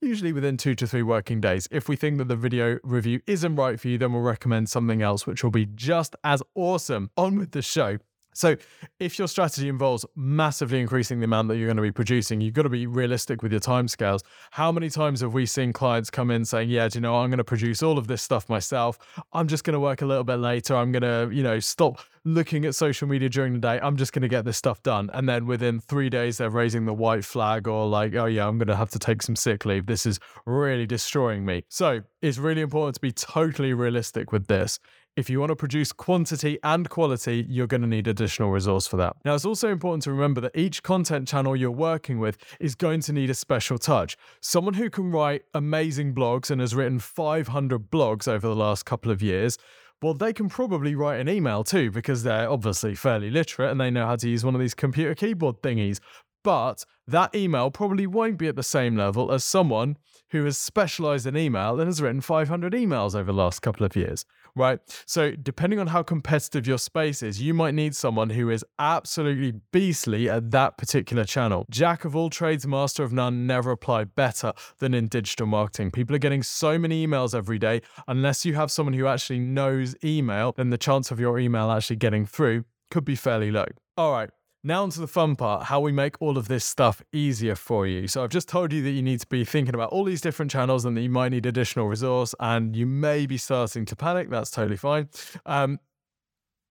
usually 0.00 0.32
within 0.32 0.56
two 0.56 0.74
to 0.74 0.86
three 0.86 1.02
working 1.02 1.40
days. 1.40 1.68
If 1.70 1.88
we 1.88 1.96
think 1.96 2.18
that 2.18 2.28
the 2.28 2.36
video 2.36 2.78
review 2.82 3.20
isn't 3.26 3.56
right 3.56 3.78
for 3.78 3.88
you, 3.88 3.98
then 3.98 4.12
we'll 4.12 4.22
recommend 4.22 4.68
something 4.68 5.02
else, 5.02 5.26
which 5.26 5.42
will 5.42 5.50
be 5.50 5.66
just 5.66 6.16
as 6.24 6.42
awesome. 6.54 7.10
On 7.16 7.38
with 7.38 7.52
the 7.52 7.62
show. 7.62 7.98
So, 8.38 8.54
if 9.00 9.18
your 9.18 9.26
strategy 9.26 9.68
involves 9.68 10.06
massively 10.14 10.78
increasing 10.78 11.18
the 11.18 11.24
amount 11.24 11.48
that 11.48 11.56
you're 11.56 11.66
going 11.66 11.76
to 11.76 11.82
be 11.82 11.90
producing, 11.90 12.40
you've 12.40 12.54
got 12.54 12.62
to 12.62 12.68
be 12.68 12.86
realistic 12.86 13.42
with 13.42 13.50
your 13.50 13.60
timescales. 13.60 14.22
How 14.52 14.70
many 14.70 14.90
times 14.90 15.22
have 15.22 15.34
we 15.34 15.44
seen 15.44 15.72
clients 15.72 16.08
come 16.08 16.30
in 16.30 16.44
saying, 16.44 16.70
"Yeah, 16.70 16.86
do 16.86 16.98
you 16.98 17.00
know, 17.00 17.16
I'm 17.16 17.30
going 17.30 17.38
to 17.38 17.44
produce 17.44 17.82
all 17.82 17.98
of 17.98 18.06
this 18.06 18.22
stuff 18.22 18.48
myself. 18.48 18.96
I'm 19.32 19.48
just 19.48 19.64
going 19.64 19.72
to 19.74 19.80
work 19.80 20.02
a 20.02 20.06
little 20.06 20.22
bit 20.22 20.36
later. 20.36 20.76
I'm 20.76 20.92
going 20.92 21.02
to, 21.02 21.34
you 21.34 21.42
know, 21.42 21.58
stop 21.58 21.98
looking 22.24 22.64
at 22.64 22.76
social 22.76 23.08
media 23.08 23.28
during 23.28 23.54
the 23.54 23.58
day. 23.58 23.80
I'm 23.82 23.96
just 23.96 24.12
going 24.12 24.22
to 24.22 24.28
get 24.28 24.44
this 24.44 24.56
stuff 24.56 24.84
done." 24.84 25.10
And 25.14 25.28
then 25.28 25.46
within 25.46 25.80
3 25.80 26.08
days 26.08 26.38
they're 26.38 26.48
raising 26.48 26.84
the 26.84 26.94
white 26.94 27.24
flag 27.24 27.66
or 27.66 27.88
like, 27.88 28.14
"Oh 28.14 28.26
yeah, 28.26 28.46
I'm 28.46 28.56
going 28.56 28.68
to 28.68 28.76
have 28.76 28.90
to 28.90 29.00
take 29.00 29.20
some 29.20 29.34
sick 29.34 29.64
leave. 29.64 29.86
This 29.86 30.06
is 30.06 30.20
really 30.46 30.86
destroying 30.86 31.44
me." 31.44 31.64
So, 31.70 32.02
it's 32.22 32.38
really 32.38 32.60
important 32.60 32.94
to 32.94 33.00
be 33.00 33.10
totally 33.10 33.72
realistic 33.74 34.30
with 34.30 34.46
this. 34.46 34.78
If 35.18 35.28
you 35.28 35.40
want 35.40 35.50
to 35.50 35.56
produce 35.56 35.90
quantity 35.90 36.60
and 36.62 36.88
quality, 36.88 37.44
you're 37.48 37.66
going 37.66 37.80
to 37.80 37.88
need 37.88 38.06
additional 38.06 38.52
resource 38.52 38.86
for 38.86 38.98
that. 38.98 39.16
Now, 39.24 39.34
it's 39.34 39.44
also 39.44 39.68
important 39.68 40.04
to 40.04 40.12
remember 40.12 40.40
that 40.42 40.56
each 40.56 40.84
content 40.84 41.26
channel 41.26 41.56
you're 41.56 41.72
working 41.72 42.20
with 42.20 42.38
is 42.60 42.76
going 42.76 43.00
to 43.00 43.12
need 43.12 43.28
a 43.28 43.34
special 43.34 43.78
touch. 43.78 44.16
Someone 44.40 44.74
who 44.74 44.88
can 44.88 45.10
write 45.10 45.42
amazing 45.54 46.14
blogs 46.14 46.52
and 46.52 46.60
has 46.60 46.72
written 46.72 47.00
500 47.00 47.90
blogs 47.90 48.28
over 48.28 48.46
the 48.46 48.54
last 48.54 48.86
couple 48.86 49.10
of 49.10 49.20
years 49.20 49.58
well, 50.00 50.14
they 50.14 50.32
can 50.32 50.48
probably 50.48 50.94
write 50.94 51.18
an 51.18 51.28
email 51.28 51.64
too 51.64 51.90
because 51.90 52.22
they're 52.22 52.48
obviously 52.48 52.94
fairly 52.94 53.32
literate 53.32 53.72
and 53.72 53.80
they 53.80 53.90
know 53.90 54.06
how 54.06 54.14
to 54.14 54.28
use 54.28 54.44
one 54.44 54.54
of 54.54 54.60
these 54.60 54.72
computer 54.72 55.12
keyboard 55.16 55.60
thingies. 55.60 55.98
But 56.44 56.84
that 57.08 57.34
email 57.34 57.72
probably 57.72 58.06
won't 58.06 58.38
be 58.38 58.46
at 58.46 58.54
the 58.54 58.62
same 58.62 58.96
level 58.96 59.32
as 59.32 59.42
someone 59.42 59.96
who 60.30 60.44
has 60.44 60.56
specialized 60.56 61.26
in 61.26 61.36
email 61.36 61.80
and 61.80 61.88
has 61.88 62.00
written 62.00 62.20
500 62.20 62.72
emails 62.72 63.14
over 63.14 63.24
the 63.24 63.38
last 63.38 63.60
couple 63.60 63.84
of 63.84 63.96
years, 63.96 64.24
right? 64.58 64.80
So, 65.06 65.32
depending 65.32 65.78
on 65.78 65.86
how 65.88 66.02
competitive 66.02 66.66
your 66.66 66.78
space 66.78 67.22
is, 67.22 67.40
you 67.40 67.54
might 67.54 67.74
need 67.74 67.94
someone 67.94 68.30
who 68.30 68.50
is 68.50 68.64
absolutely 68.78 69.60
beastly 69.72 70.28
at 70.28 70.50
that 70.50 70.76
particular 70.76 71.24
channel. 71.24 71.64
Jack 71.70 72.04
of 72.04 72.14
all 72.14 72.28
trades, 72.30 72.66
master 72.66 73.02
of 73.02 73.12
none, 73.12 73.46
never 73.46 73.70
apply 73.70 74.04
better 74.04 74.52
than 74.78 74.94
in 74.94 75.06
digital 75.06 75.46
marketing. 75.46 75.90
People 75.90 76.14
are 76.16 76.20
getting 76.20 76.42
so 76.42 76.78
many 76.78 77.06
emails 77.06 77.34
every 77.34 77.58
day. 77.58 77.80
Unless 78.06 78.44
you 78.44 78.54
have 78.54 78.70
someone 78.70 78.94
who 78.94 79.06
actually 79.06 79.38
knows 79.38 79.94
email, 80.04 80.52
then 80.56 80.70
the 80.70 80.78
chance 80.78 81.10
of 81.10 81.20
your 81.20 81.38
email 81.38 81.70
actually 81.70 81.96
getting 81.96 82.26
through 82.26 82.64
could 82.90 83.04
be 83.04 83.14
fairly 83.14 83.50
low. 83.50 83.66
All 83.96 84.12
right. 84.12 84.30
Now, 84.64 84.82
onto 84.82 85.00
the 85.00 85.06
fun 85.06 85.36
part 85.36 85.64
how 85.64 85.78
we 85.80 85.92
make 85.92 86.20
all 86.20 86.36
of 86.36 86.48
this 86.48 86.64
stuff 86.64 87.00
easier 87.12 87.54
for 87.54 87.86
you. 87.86 88.08
So, 88.08 88.24
I've 88.24 88.30
just 88.30 88.48
told 88.48 88.72
you 88.72 88.82
that 88.82 88.90
you 88.90 89.02
need 89.02 89.20
to 89.20 89.26
be 89.26 89.44
thinking 89.44 89.74
about 89.74 89.90
all 89.90 90.04
these 90.04 90.20
different 90.20 90.50
channels 90.50 90.84
and 90.84 90.96
that 90.96 91.02
you 91.02 91.10
might 91.10 91.30
need 91.30 91.46
additional 91.46 91.86
resource, 91.86 92.34
and 92.40 92.74
you 92.74 92.84
may 92.86 93.26
be 93.26 93.36
starting 93.36 93.84
to 93.86 93.96
panic. 93.96 94.30
That's 94.30 94.50
totally 94.50 94.76
fine. 94.76 95.08
Um, 95.46 95.78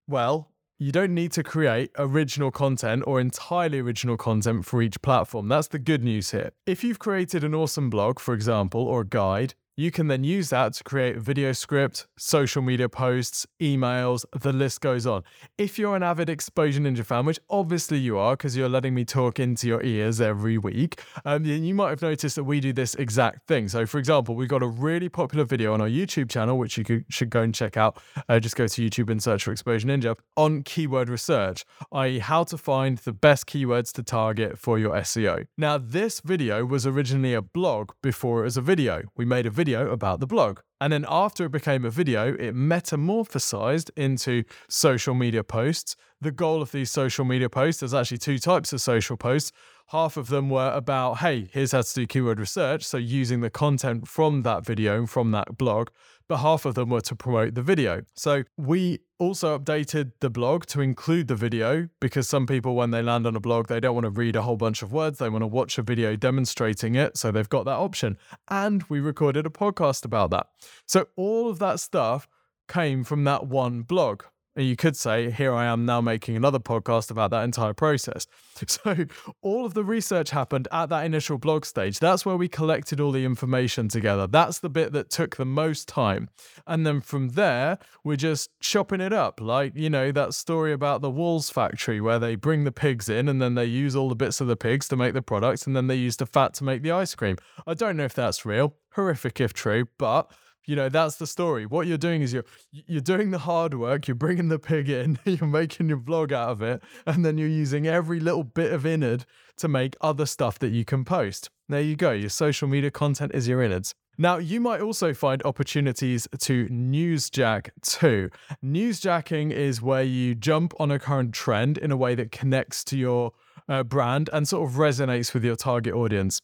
well, 0.07 0.51
you 0.79 0.91
don't 0.91 1.13
need 1.13 1.31
to 1.31 1.43
create 1.43 1.91
original 1.97 2.51
content 2.51 3.03
or 3.07 3.19
entirely 3.19 3.79
original 3.79 4.15
content 4.15 4.65
for 4.65 4.81
each 4.81 5.01
platform. 5.01 5.47
That's 5.47 5.69
the 5.69 5.79
good 5.79 6.03
news 6.03 6.31
here. 6.31 6.51
If 6.65 6.83
you've 6.83 6.99
created 6.99 7.43
an 7.43 7.55
awesome 7.55 7.89
blog, 7.89 8.19
for 8.19 8.33
example, 8.33 8.81
or 8.81 9.01
a 9.01 9.07
guide, 9.07 9.55
you 9.79 9.91
can 9.91 10.07
then 10.07 10.23
use 10.23 10.49
that 10.49 10.73
to 10.73 10.83
create 10.83 11.17
video 11.17 11.51
script, 11.51 12.07
social 12.17 12.63
media 12.63 12.89
posts, 12.89 13.45
emails, 13.61 14.25
the 14.31 14.51
list 14.51 14.81
goes 14.81 15.05
on. 15.05 15.23
If 15.59 15.77
you're 15.77 15.95
an 15.95 16.01
avid 16.01 16.31
Exposure 16.31 16.81
Ninja 16.81 17.05
fan, 17.05 17.27
which 17.27 17.39
obviously 17.47 17.99
you 17.99 18.17
are 18.17 18.35
because 18.35 18.57
you're 18.57 18.69
letting 18.69 18.95
me 18.95 19.05
talk 19.05 19.39
into 19.39 19.67
your 19.67 19.83
ears 19.83 20.19
every 20.19 20.57
week, 20.57 21.03
um, 21.25 21.45
you 21.45 21.75
might 21.75 21.91
have 21.91 22.01
noticed 22.01 22.37
that 22.37 22.45
we 22.45 22.59
do 22.59 22.73
this 22.73 22.95
exact 22.95 23.47
thing. 23.47 23.67
So, 23.67 23.85
for 23.85 23.99
example, 23.99 24.33
we've 24.33 24.49
got 24.49 24.63
a 24.63 24.67
really 24.67 25.09
popular 25.09 25.45
video 25.45 25.75
on 25.75 25.81
our 25.81 25.87
YouTube 25.87 26.27
channel, 26.27 26.57
which 26.57 26.75
you 26.79 26.83
could, 26.83 27.05
should 27.09 27.29
go 27.29 27.43
and 27.43 27.53
check 27.53 27.77
out. 27.77 28.01
Uh, 28.27 28.39
just 28.39 28.55
go 28.55 28.65
to 28.65 28.81
YouTube 28.81 29.11
and 29.11 29.21
search 29.21 29.43
for 29.43 29.51
Exposure 29.51 29.87
Ninja 29.87 30.15
on 30.35 30.63
keyword 30.63 31.07
research, 31.07 31.65
i.e., 31.91 32.17
how 32.17 32.43
to 32.45 32.57
find 32.57 32.97
the 32.99 33.13
best 33.13 33.45
keywords 33.45 33.93
to 33.93 34.01
target 34.01 34.57
for 34.57 34.79
your 34.79 34.95
SEO. 34.95 35.45
Now, 35.55 35.77
this 35.77 36.19
video 36.19 36.65
was 36.65 36.87
originally 36.87 37.35
a 37.35 37.43
blog 37.43 37.91
before 38.01 38.39
it 38.39 38.45
was 38.45 38.57
a 38.57 38.61
video. 38.61 39.03
We 39.15 39.25
made 39.25 39.45
a 39.45 39.51
video 39.51 39.66
video 39.67 39.91
about 39.91 40.21
the 40.21 40.27
blog. 40.27 40.61
And 40.79 40.93
then 40.93 41.05
after 41.09 41.45
it 41.45 41.51
became 41.51 41.83
a 41.83 41.89
video, 41.89 42.33
it 42.35 42.55
metamorphosized 42.55 43.89
into 43.97 44.45
social 44.69 45.13
media 45.13 45.43
posts. 45.43 45.97
The 46.21 46.31
goal 46.31 46.61
of 46.61 46.71
these 46.71 46.89
social 46.89 47.25
media 47.25 47.49
posts, 47.49 47.81
there's 47.81 47.93
actually 47.93 48.19
two 48.19 48.39
types 48.39 48.71
of 48.71 48.79
social 48.79 49.17
posts. 49.17 49.51
Half 49.87 50.15
of 50.15 50.29
them 50.29 50.49
were 50.49 50.71
about, 50.71 51.17
hey, 51.17 51.49
here's 51.51 51.73
how 51.73 51.81
to 51.81 51.93
do 51.93 52.07
keyword 52.07 52.39
research. 52.39 52.85
So 52.85 52.97
using 52.97 53.41
the 53.41 53.49
content 53.49 54.07
from 54.07 54.43
that 54.43 54.65
video 54.65 54.99
and 54.99 55.09
from 55.09 55.31
that 55.31 55.57
blog 55.57 55.89
but 56.27 56.37
half 56.37 56.65
of 56.65 56.75
them 56.75 56.89
were 56.89 57.01
to 57.01 57.15
promote 57.15 57.55
the 57.55 57.61
video. 57.61 58.03
So 58.15 58.43
we 58.57 58.99
also 59.19 59.57
updated 59.57 60.11
the 60.19 60.29
blog 60.29 60.65
to 60.67 60.81
include 60.81 61.27
the 61.27 61.35
video 61.35 61.89
because 61.99 62.27
some 62.27 62.45
people, 62.45 62.75
when 62.75 62.91
they 62.91 63.01
land 63.01 63.25
on 63.25 63.35
a 63.35 63.39
blog, 63.39 63.67
they 63.67 63.79
don't 63.79 63.95
want 63.95 64.05
to 64.05 64.09
read 64.09 64.35
a 64.35 64.41
whole 64.41 64.57
bunch 64.57 64.81
of 64.81 64.91
words. 64.91 65.19
They 65.19 65.29
want 65.29 65.43
to 65.43 65.47
watch 65.47 65.77
a 65.77 65.81
video 65.81 66.15
demonstrating 66.15 66.95
it. 66.95 67.17
So 67.17 67.31
they've 67.31 67.49
got 67.49 67.65
that 67.65 67.77
option. 67.77 68.17
And 68.49 68.83
we 68.89 68.99
recorded 68.99 69.45
a 69.45 69.49
podcast 69.49 70.05
about 70.05 70.29
that. 70.31 70.47
So 70.85 71.07
all 71.15 71.49
of 71.49 71.59
that 71.59 71.79
stuff 71.79 72.27
came 72.67 73.03
from 73.03 73.23
that 73.23 73.47
one 73.47 73.81
blog. 73.81 74.23
And 74.57 74.65
you 74.65 74.75
could 74.75 74.97
say, 74.97 75.29
here 75.29 75.53
I 75.53 75.65
am 75.65 75.85
now 75.85 76.01
making 76.01 76.35
another 76.35 76.57
podcast 76.57 77.11
about 77.11 77.29
that 77.29 77.43
entire 77.43 77.73
process. 77.73 78.27
So, 78.67 79.05
all 79.43 79.67
of 79.67 79.75
the 79.75 79.83
research 79.83 80.31
happened 80.31 80.67
at 80.71 80.89
that 80.89 81.05
initial 81.05 81.37
blog 81.37 81.63
stage. 81.63 81.99
That's 81.99 82.25
where 82.25 82.35
we 82.35 82.47
collected 82.47 82.99
all 82.99 83.11
the 83.11 83.23
information 83.23 83.87
together. 83.87 84.25
That's 84.25 84.57
the 84.57 84.69
bit 84.69 84.93
that 84.93 85.11
took 85.11 85.35
the 85.35 85.45
most 85.45 85.87
time. 85.87 86.29
And 86.65 86.83
then 86.83 86.99
from 86.99 87.29
there, 87.29 87.77
we're 88.03 88.15
just 88.15 88.49
chopping 88.59 88.99
it 88.99 89.13
up. 89.13 89.39
Like, 89.39 89.73
you 89.75 89.91
know, 89.91 90.11
that 90.11 90.33
story 90.33 90.73
about 90.73 91.01
the 91.01 91.11
Walls 91.11 91.51
factory 91.51 92.01
where 92.01 92.17
they 92.17 92.33
bring 92.33 92.63
the 92.63 92.71
pigs 92.71 93.09
in 93.09 93.29
and 93.29 93.39
then 93.39 93.53
they 93.53 93.65
use 93.65 93.95
all 93.95 94.09
the 94.09 94.15
bits 94.15 94.41
of 94.41 94.47
the 94.47 94.55
pigs 94.55 94.87
to 94.87 94.95
make 94.95 95.13
the 95.13 95.21
products 95.21 95.67
and 95.67 95.75
then 95.75 95.85
they 95.85 95.95
use 95.95 96.17
the 96.17 96.25
fat 96.25 96.55
to 96.55 96.63
make 96.63 96.81
the 96.81 96.91
ice 96.91 97.13
cream. 97.13 97.37
I 97.67 97.75
don't 97.75 97.95
know 97.95 98.05
if 98.05 98.15
that's 98.15 98.43
real. 98.43 98.73
Horrific 98.95 99.39
if 99.39 99.53
true, 99.53 99.87
but 99.99 100.31
you 100.67 100.75
know 100.75 100.89
that's 100.89 101.15
the 101.15 101.25
story 101.25 101.65
what 101.65 101.87
you're 101.87 101.97
doing 101.97 102.21
is 102.21 102.31
you're 102.31 102.45
you're 102.71 103.01
doing 103.01 103.31
the 103.31 103.39
hard 103.39 103.73
work 103.73 104.07
you're 104.07 104.15
bringing 104.15 104.49
the 104.49 104.59
pig 104.59 104.89
in 104.89 105.17
you're 105.25 105.47
making 105.47 105.89
your 105.89 105.97
vlog 105.97 106.31
out 106.31 106.49
of 106.49 106.61
it 106.61 106.83
and 107.07 107.25
then 107.25 107.37
you're 107.37 107.47
using 107.47 107.87
every 107.87 108.19
little 108.19 108.43
bit 108.43 108.71
of 108.71 108.83
innard 108.83 109.25
to 109.55 109.67
make 109.67 109.95
other 110.01 110.25
stuff 110.25 110.59
that 110.59 110.69
you 110.69 110.85
can 110.85 111.03
post 111.03 111.49
there 111.67 111.81
you 111.81 111.95
go 111.95 112.11
your 112.11 112.29
social 112.29 112.67
media 112.67 112.91
content 112.91 113.31
is 113.33 113.47
your 113.47 113.63
innards 113.63 113.95
now, 114.19 114.37
you 114.37 114.59
might 114.59 114.81
also 114.81 115.13
find 115.13 115.43
opportunities 115.43 116.27
to 116.39 116.65
newsjack 116.69 117.69
too. 117.83 118.31
Newsjacking 118.65 119.51
is 119.51 119.79
where 119.79 120.01
you 120.01 120.33
jump 120.33 120.73
on 120.79 120.89
a 120.89 120.97
current 120.97 121.33
trend 121.35 121.77
in 121.77 121.91
a 121.91 121.97
way 121.97 122.15
that 122.15 122.31
connects 122.31 122.83
to 122.85 122.97
your 122.97 123.33
uh, 123.69 123.83
brand 123.83 124.27
and 124.33 124.47
sort 124.47 124.67
of 124.67 124.77
resonates 124.77 125.35
with 125.35 125.43
your 125.43 125.55
target 125.55 125.93
audience. 125.93 126.39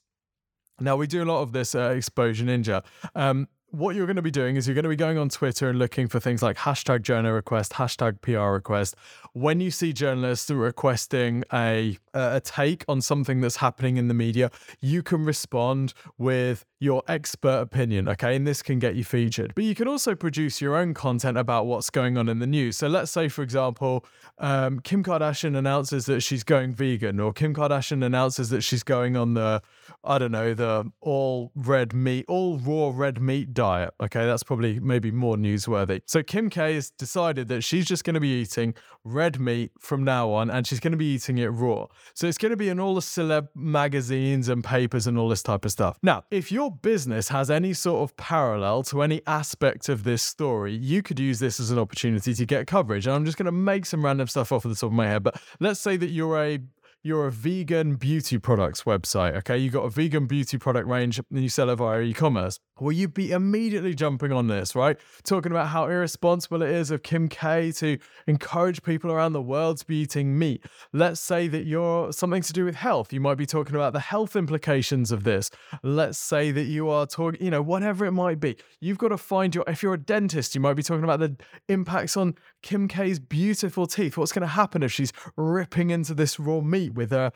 Now, 0.80 0.98
we 0.98 1.08
do 1.08 1.24
a 1.24 1.25
lot 1.25 1.42
of 1.42 1.51
this 1.51 1.74
at 1.74 1.92
Exposure 1.96 2.46
Ninja. 2.46 2.84
Um, 3.15 3.48
what 3.74 3.96
you're 3.96 4.06
going 4.06 4.18
to 4.18 4.22
be 4.22 4.30
doing 4.30 4.56
is 4.56 4.68
you're 4.68 4.75
going 4.75 4.84
to 4.84 4.89
be 4.89 4.96
going 4.96 5.18
on 5.18 5.30
Twitter 5.30 5.68
and 5.68 5.80
looking 5.80 6.08
for 6.08 6.20
things 6.20 6.44
like 6.44 6.58
hashtag 6.58 7.00
journo 7.00 7.34
request, 7.34 7.74
hashtag 7.74 8.22
PR 8.22 8.53
request. 8.53 8.96
When 9.34 9.60
you 9.60 9.72
see 9.72 9.94
journalists 9.94 10.51
requesting 10.51 11.44
a 11.51 11.98
a 12.13 12.39
take 12.39 12.86
on 12.88 13.01
something 13.01 13.42
that's 13.42 13.56
happening 13.56 13.98
in 13.98 14.08
the 14.08 14.13
media, 14.13 14.51
you 14.80 15.01
can 15.01 15.25
respond 15.25 15.96
with 16.20 16.63
your 16.80 17.01
expert 17.08 17.62
opinion, 17.62 18.08
okay? 18.08 18.36
And 18.36 18.46
this 18.46 18.62
can 18.62 18.77
get 18.77 18.96
you 18.96 19.03
featured. 19.03 19.56
But 19.56 19.63
you 19.63 19.74
can 19.74 19.88
also 19.88 20.13
produce 20.13 20.62
your 20.62 20.75
own 20.75 20.94
content 20.94 21.38
about 21.38 21.65
what's 21.65 21.89
going 21.89 22.18
on 22.18 22.30
in 22.30 22.39
the 22.39 22.46
news. 22.46 22.77
So 22.77 22.88
let's 22.88 23.10
say, 23.10 23.30
for 23.30 23.42
example, 23.42 24.06
um, 24.38 24.80
Kim 24.82 25.03
Kardashian 25.03 25.58
announces 25.58 26.06
that 26.06 26.22
she's 26.22 26.44
going 26.44 26.74
vegan, 26.74 27.20
or 27.20 27.34
Kim 27.34 27.56
Kardashian 27.56 28.06
announces 28.06 28.50
that 28.50 28.62
she's 28.62 28.84
going 28.84 29.15
on 29.15 29.34
the, 29.34 29.62
I 30.03 30.20
don't 30.20 30.32
know, 30.32 30.53
the 30.53 30.92
all 31.01 31.51
red 31.56 31.94
meat, 31.94 32.25
all 32.27 32.60
raw 32.60 32.92
red 32.94 33.22
meat 33.22 33.53
diet. 33.53 33.62
Okay, 33.63 34.25
that's 34.25 34.43
probably 34.43 34.79
maybe 34.79 35.12
more 35.12 35.36
newsworthy. 35.36 36.01
So 36.05 36.22
Kim 36.24 36.50
K 36.50 36.75
has 36.75 36.91
decided 36.91 37.48
that 37.48 37.62
she's 37.62 37.86
just 37.86 38.03
going 38.03 38.13
to 38.13 38.20
be 38.20 38.41
eating 38.41 38.74
red 39.03 39.39
meat 39.39 39.72
from 39.79 40.03
now 40.03 40.32
on, 40.32 40.50
and 40.50 40.65
she's 40.65 40.79
going 40.79 40.91
to 40.91 40.98
be 40.98 41.13
eating 41.13 41.38
it 41.38 41.48
raw. 41.48 41.88
So 42.13 42.27
it's 42.27 42.38
going 42.38 42.51
to 42.51 42.58
be 42.58 42.70
in 42.70 42.79
all 42.79 42.96
the 42.96 43.01
celeb 43.01 43.48
magazines 43.55 44.50
and 44.50 44.63
papers 44.63 45.08
and 45.08 45.17
all 45.17 45.29
this 45.29 45.43
type 45.43 45.65
of 45.65 45.72
stuff. 45.72 45.98
Now, 46.03 46.24
if 46.32 46.51
your 46.51 46.72
business 46.72 47.29
has 47.29 47.50
any 47.50 47.74
sort 47.74 48.10
of 48.10 48.15
parallel 48.17 48.84
to 48.84 49.01
any 49.01 49.22
aspect 49.27 49.89
of 49.89 50.03
this 50.03 50.22
story, 50.22 50.75
you 50.75 51.01
could 51.01 51.20
use 51.20 51.39
this 51.39 51.60
as 51.60 51.72
an 51.72 51.79
opportunity 51.79 52.34
to 52.34 52.46
get 52.46 52.67
coverage. 52.67 53.08
And 53.08 53.15
I'm 53.15 53.25
just 53.25 53.38
going 53.38 53.46
to 53.46 53.51
make 53.51 53.86
some 53.86 54.03
random 54.03 54.27
stuff 54.27 54.51
off 54.51 54.65
of 54.65 54.72
the 54.72 54.75
top 54.75 54.88
of 54.88 54.93
my 54.93 55.08
head, 55.08 55.24
but 55.24 55.41
let's 55.60 55.79
say 55.79 55.98
that 55.98 56.10
you're 56.10 56.41
a 56.41 56.60
you're 57.05 57.27
a 57.27 57.32
vegan 57.32 57.96
beauty 57.96 58.38
products 58.38 58.84
website, 58.84 59.36
okay? 59.36 59.58
You 59.58 59.70
got 59.70 59.82
a 59.82 59.89
vegan 59.89 60.25
beauty 60.25 60.58
product 60.58 60.88
range 60.88 61.20
and 61.20 61.43
you 61.43 61.50
sell 61.50 61.70
it 61.70 61.75
via 61.75 62.00
e-commerce. 62.00 62.60
Well, 62.80 62.92
you'd 62.92 63.13
be 63.13 63.32
immediately 63.32 63.94
jumping 63.94 64.32
on 64.32 64.48
this, 64.48 64.75
right? 64.75 64.98
Talking 65.24 65.51
about 65.51 65.68
how 65.68 65.86
irresponsible 65.86 66.62
it 66.62 66.70
is 66.70 66.92
of 66.92 67.03
Kim 67.03 67.27
K 67.27 67.72
to 67.74 67.98
encourage 68.27 68.82
people 68.84 69.12
around 69.12 69.34
the 69.34 69.42
world 69.42 69.77
to 69.80 69.86
be 69.86 69.98
eating 69.98 70.38
meat. 70.39 70.65
Let's 70.94 71.20
say 71.20 71.48
that 71.50 71.65
you're 71.65 72.13
something 72.13 72.42
to 72.42 72.53
do 72.53 72.65
with 72.65 72.75
health. 72.75 73.12
You 73.12 73.20
might 73.20 73.36
be 73.36 73.46
talking 73.46 73.75
about 73.75 73.94
the 73.94 74.00
health 74.00 74.36
implications 74.36 75.12
of 75.12 75.24
this. 75.24 75.51
Let's 75.84 76.18
say 76.18 76.51
that 76.51 76.63
you 76.63 76.89
are 76.89 77.06
talking, 77.06 77.44
you 77.44 77.51
know, 77.51 77.62
whatever 77.62 78.06
it 78.06 78.12
might 78.12 78.39
be. 78.39 78.56
You've 78.80 78.98
got 78.98 79.10
to 79.10 79.18
find 79.18 79.53
your, 79.53 79.65
if 79.68 79.84
you're 79.84 79.96
a 79.96 80.00
dentist, 80.00 80.56
you 80.56 80.62
might 80.62 80.75
be 80.75 80.84
talking 80.84 81.03
about 81.03 81.20
the 81.20 81.36
impacts 81.68 82.15
on 82.15 82.36
Kim 82.62 82.88
K's 82.88 83.20
beautiful 83.20 83.88
teeth. 83.88 84.18
What's 84.18 84.32
going 84.32 84.42
to 84.42 84.48
happen 84.48 84.84
if 84.84 84.92
she's 84.92 85.12
ripping 85.36 85.89
into 85.89 86.13
this 86.13 86.39
raw 86.39 86.62
meat? 86.62 86.94
with 86.94 87.12
her 87.12 87.32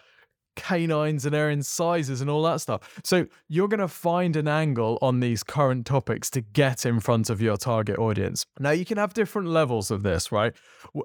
canines 0.58 1.26
and 1.26 1.34
her 1.34 1.50
incisors 1.50 2.20
and 2.20 2.30
all 2.30 2.44
that 2.44 2.60
stuff. 2.60 3.00
So 3.06 3.28
you're 3.48 3.70
going 3.70 3.80
to 3.80 3.88
find 3.88 4.36
an 4.36 4.50
angle 4.50 4.98
on 5.02 5.22
these 5.22 5.44
current 5.44 5.86
topics 5.86 6.30
to 6.32 6.42
get 6.42 6.86
in 6.86 7.00
front 7.00 7.30
of 7.30 7.42
your 7.42 7.56
target 7.56 7.98
audience. 7.98 8.46
Now 8.60 8.72
you 8.72 8.84
can 8.84 8.98
have 8.98 9.14
different 9.14 9.48
levels 9.48 9.90
of 9.90 10.04
this, 10.04 10.32
right? 10.32 10.54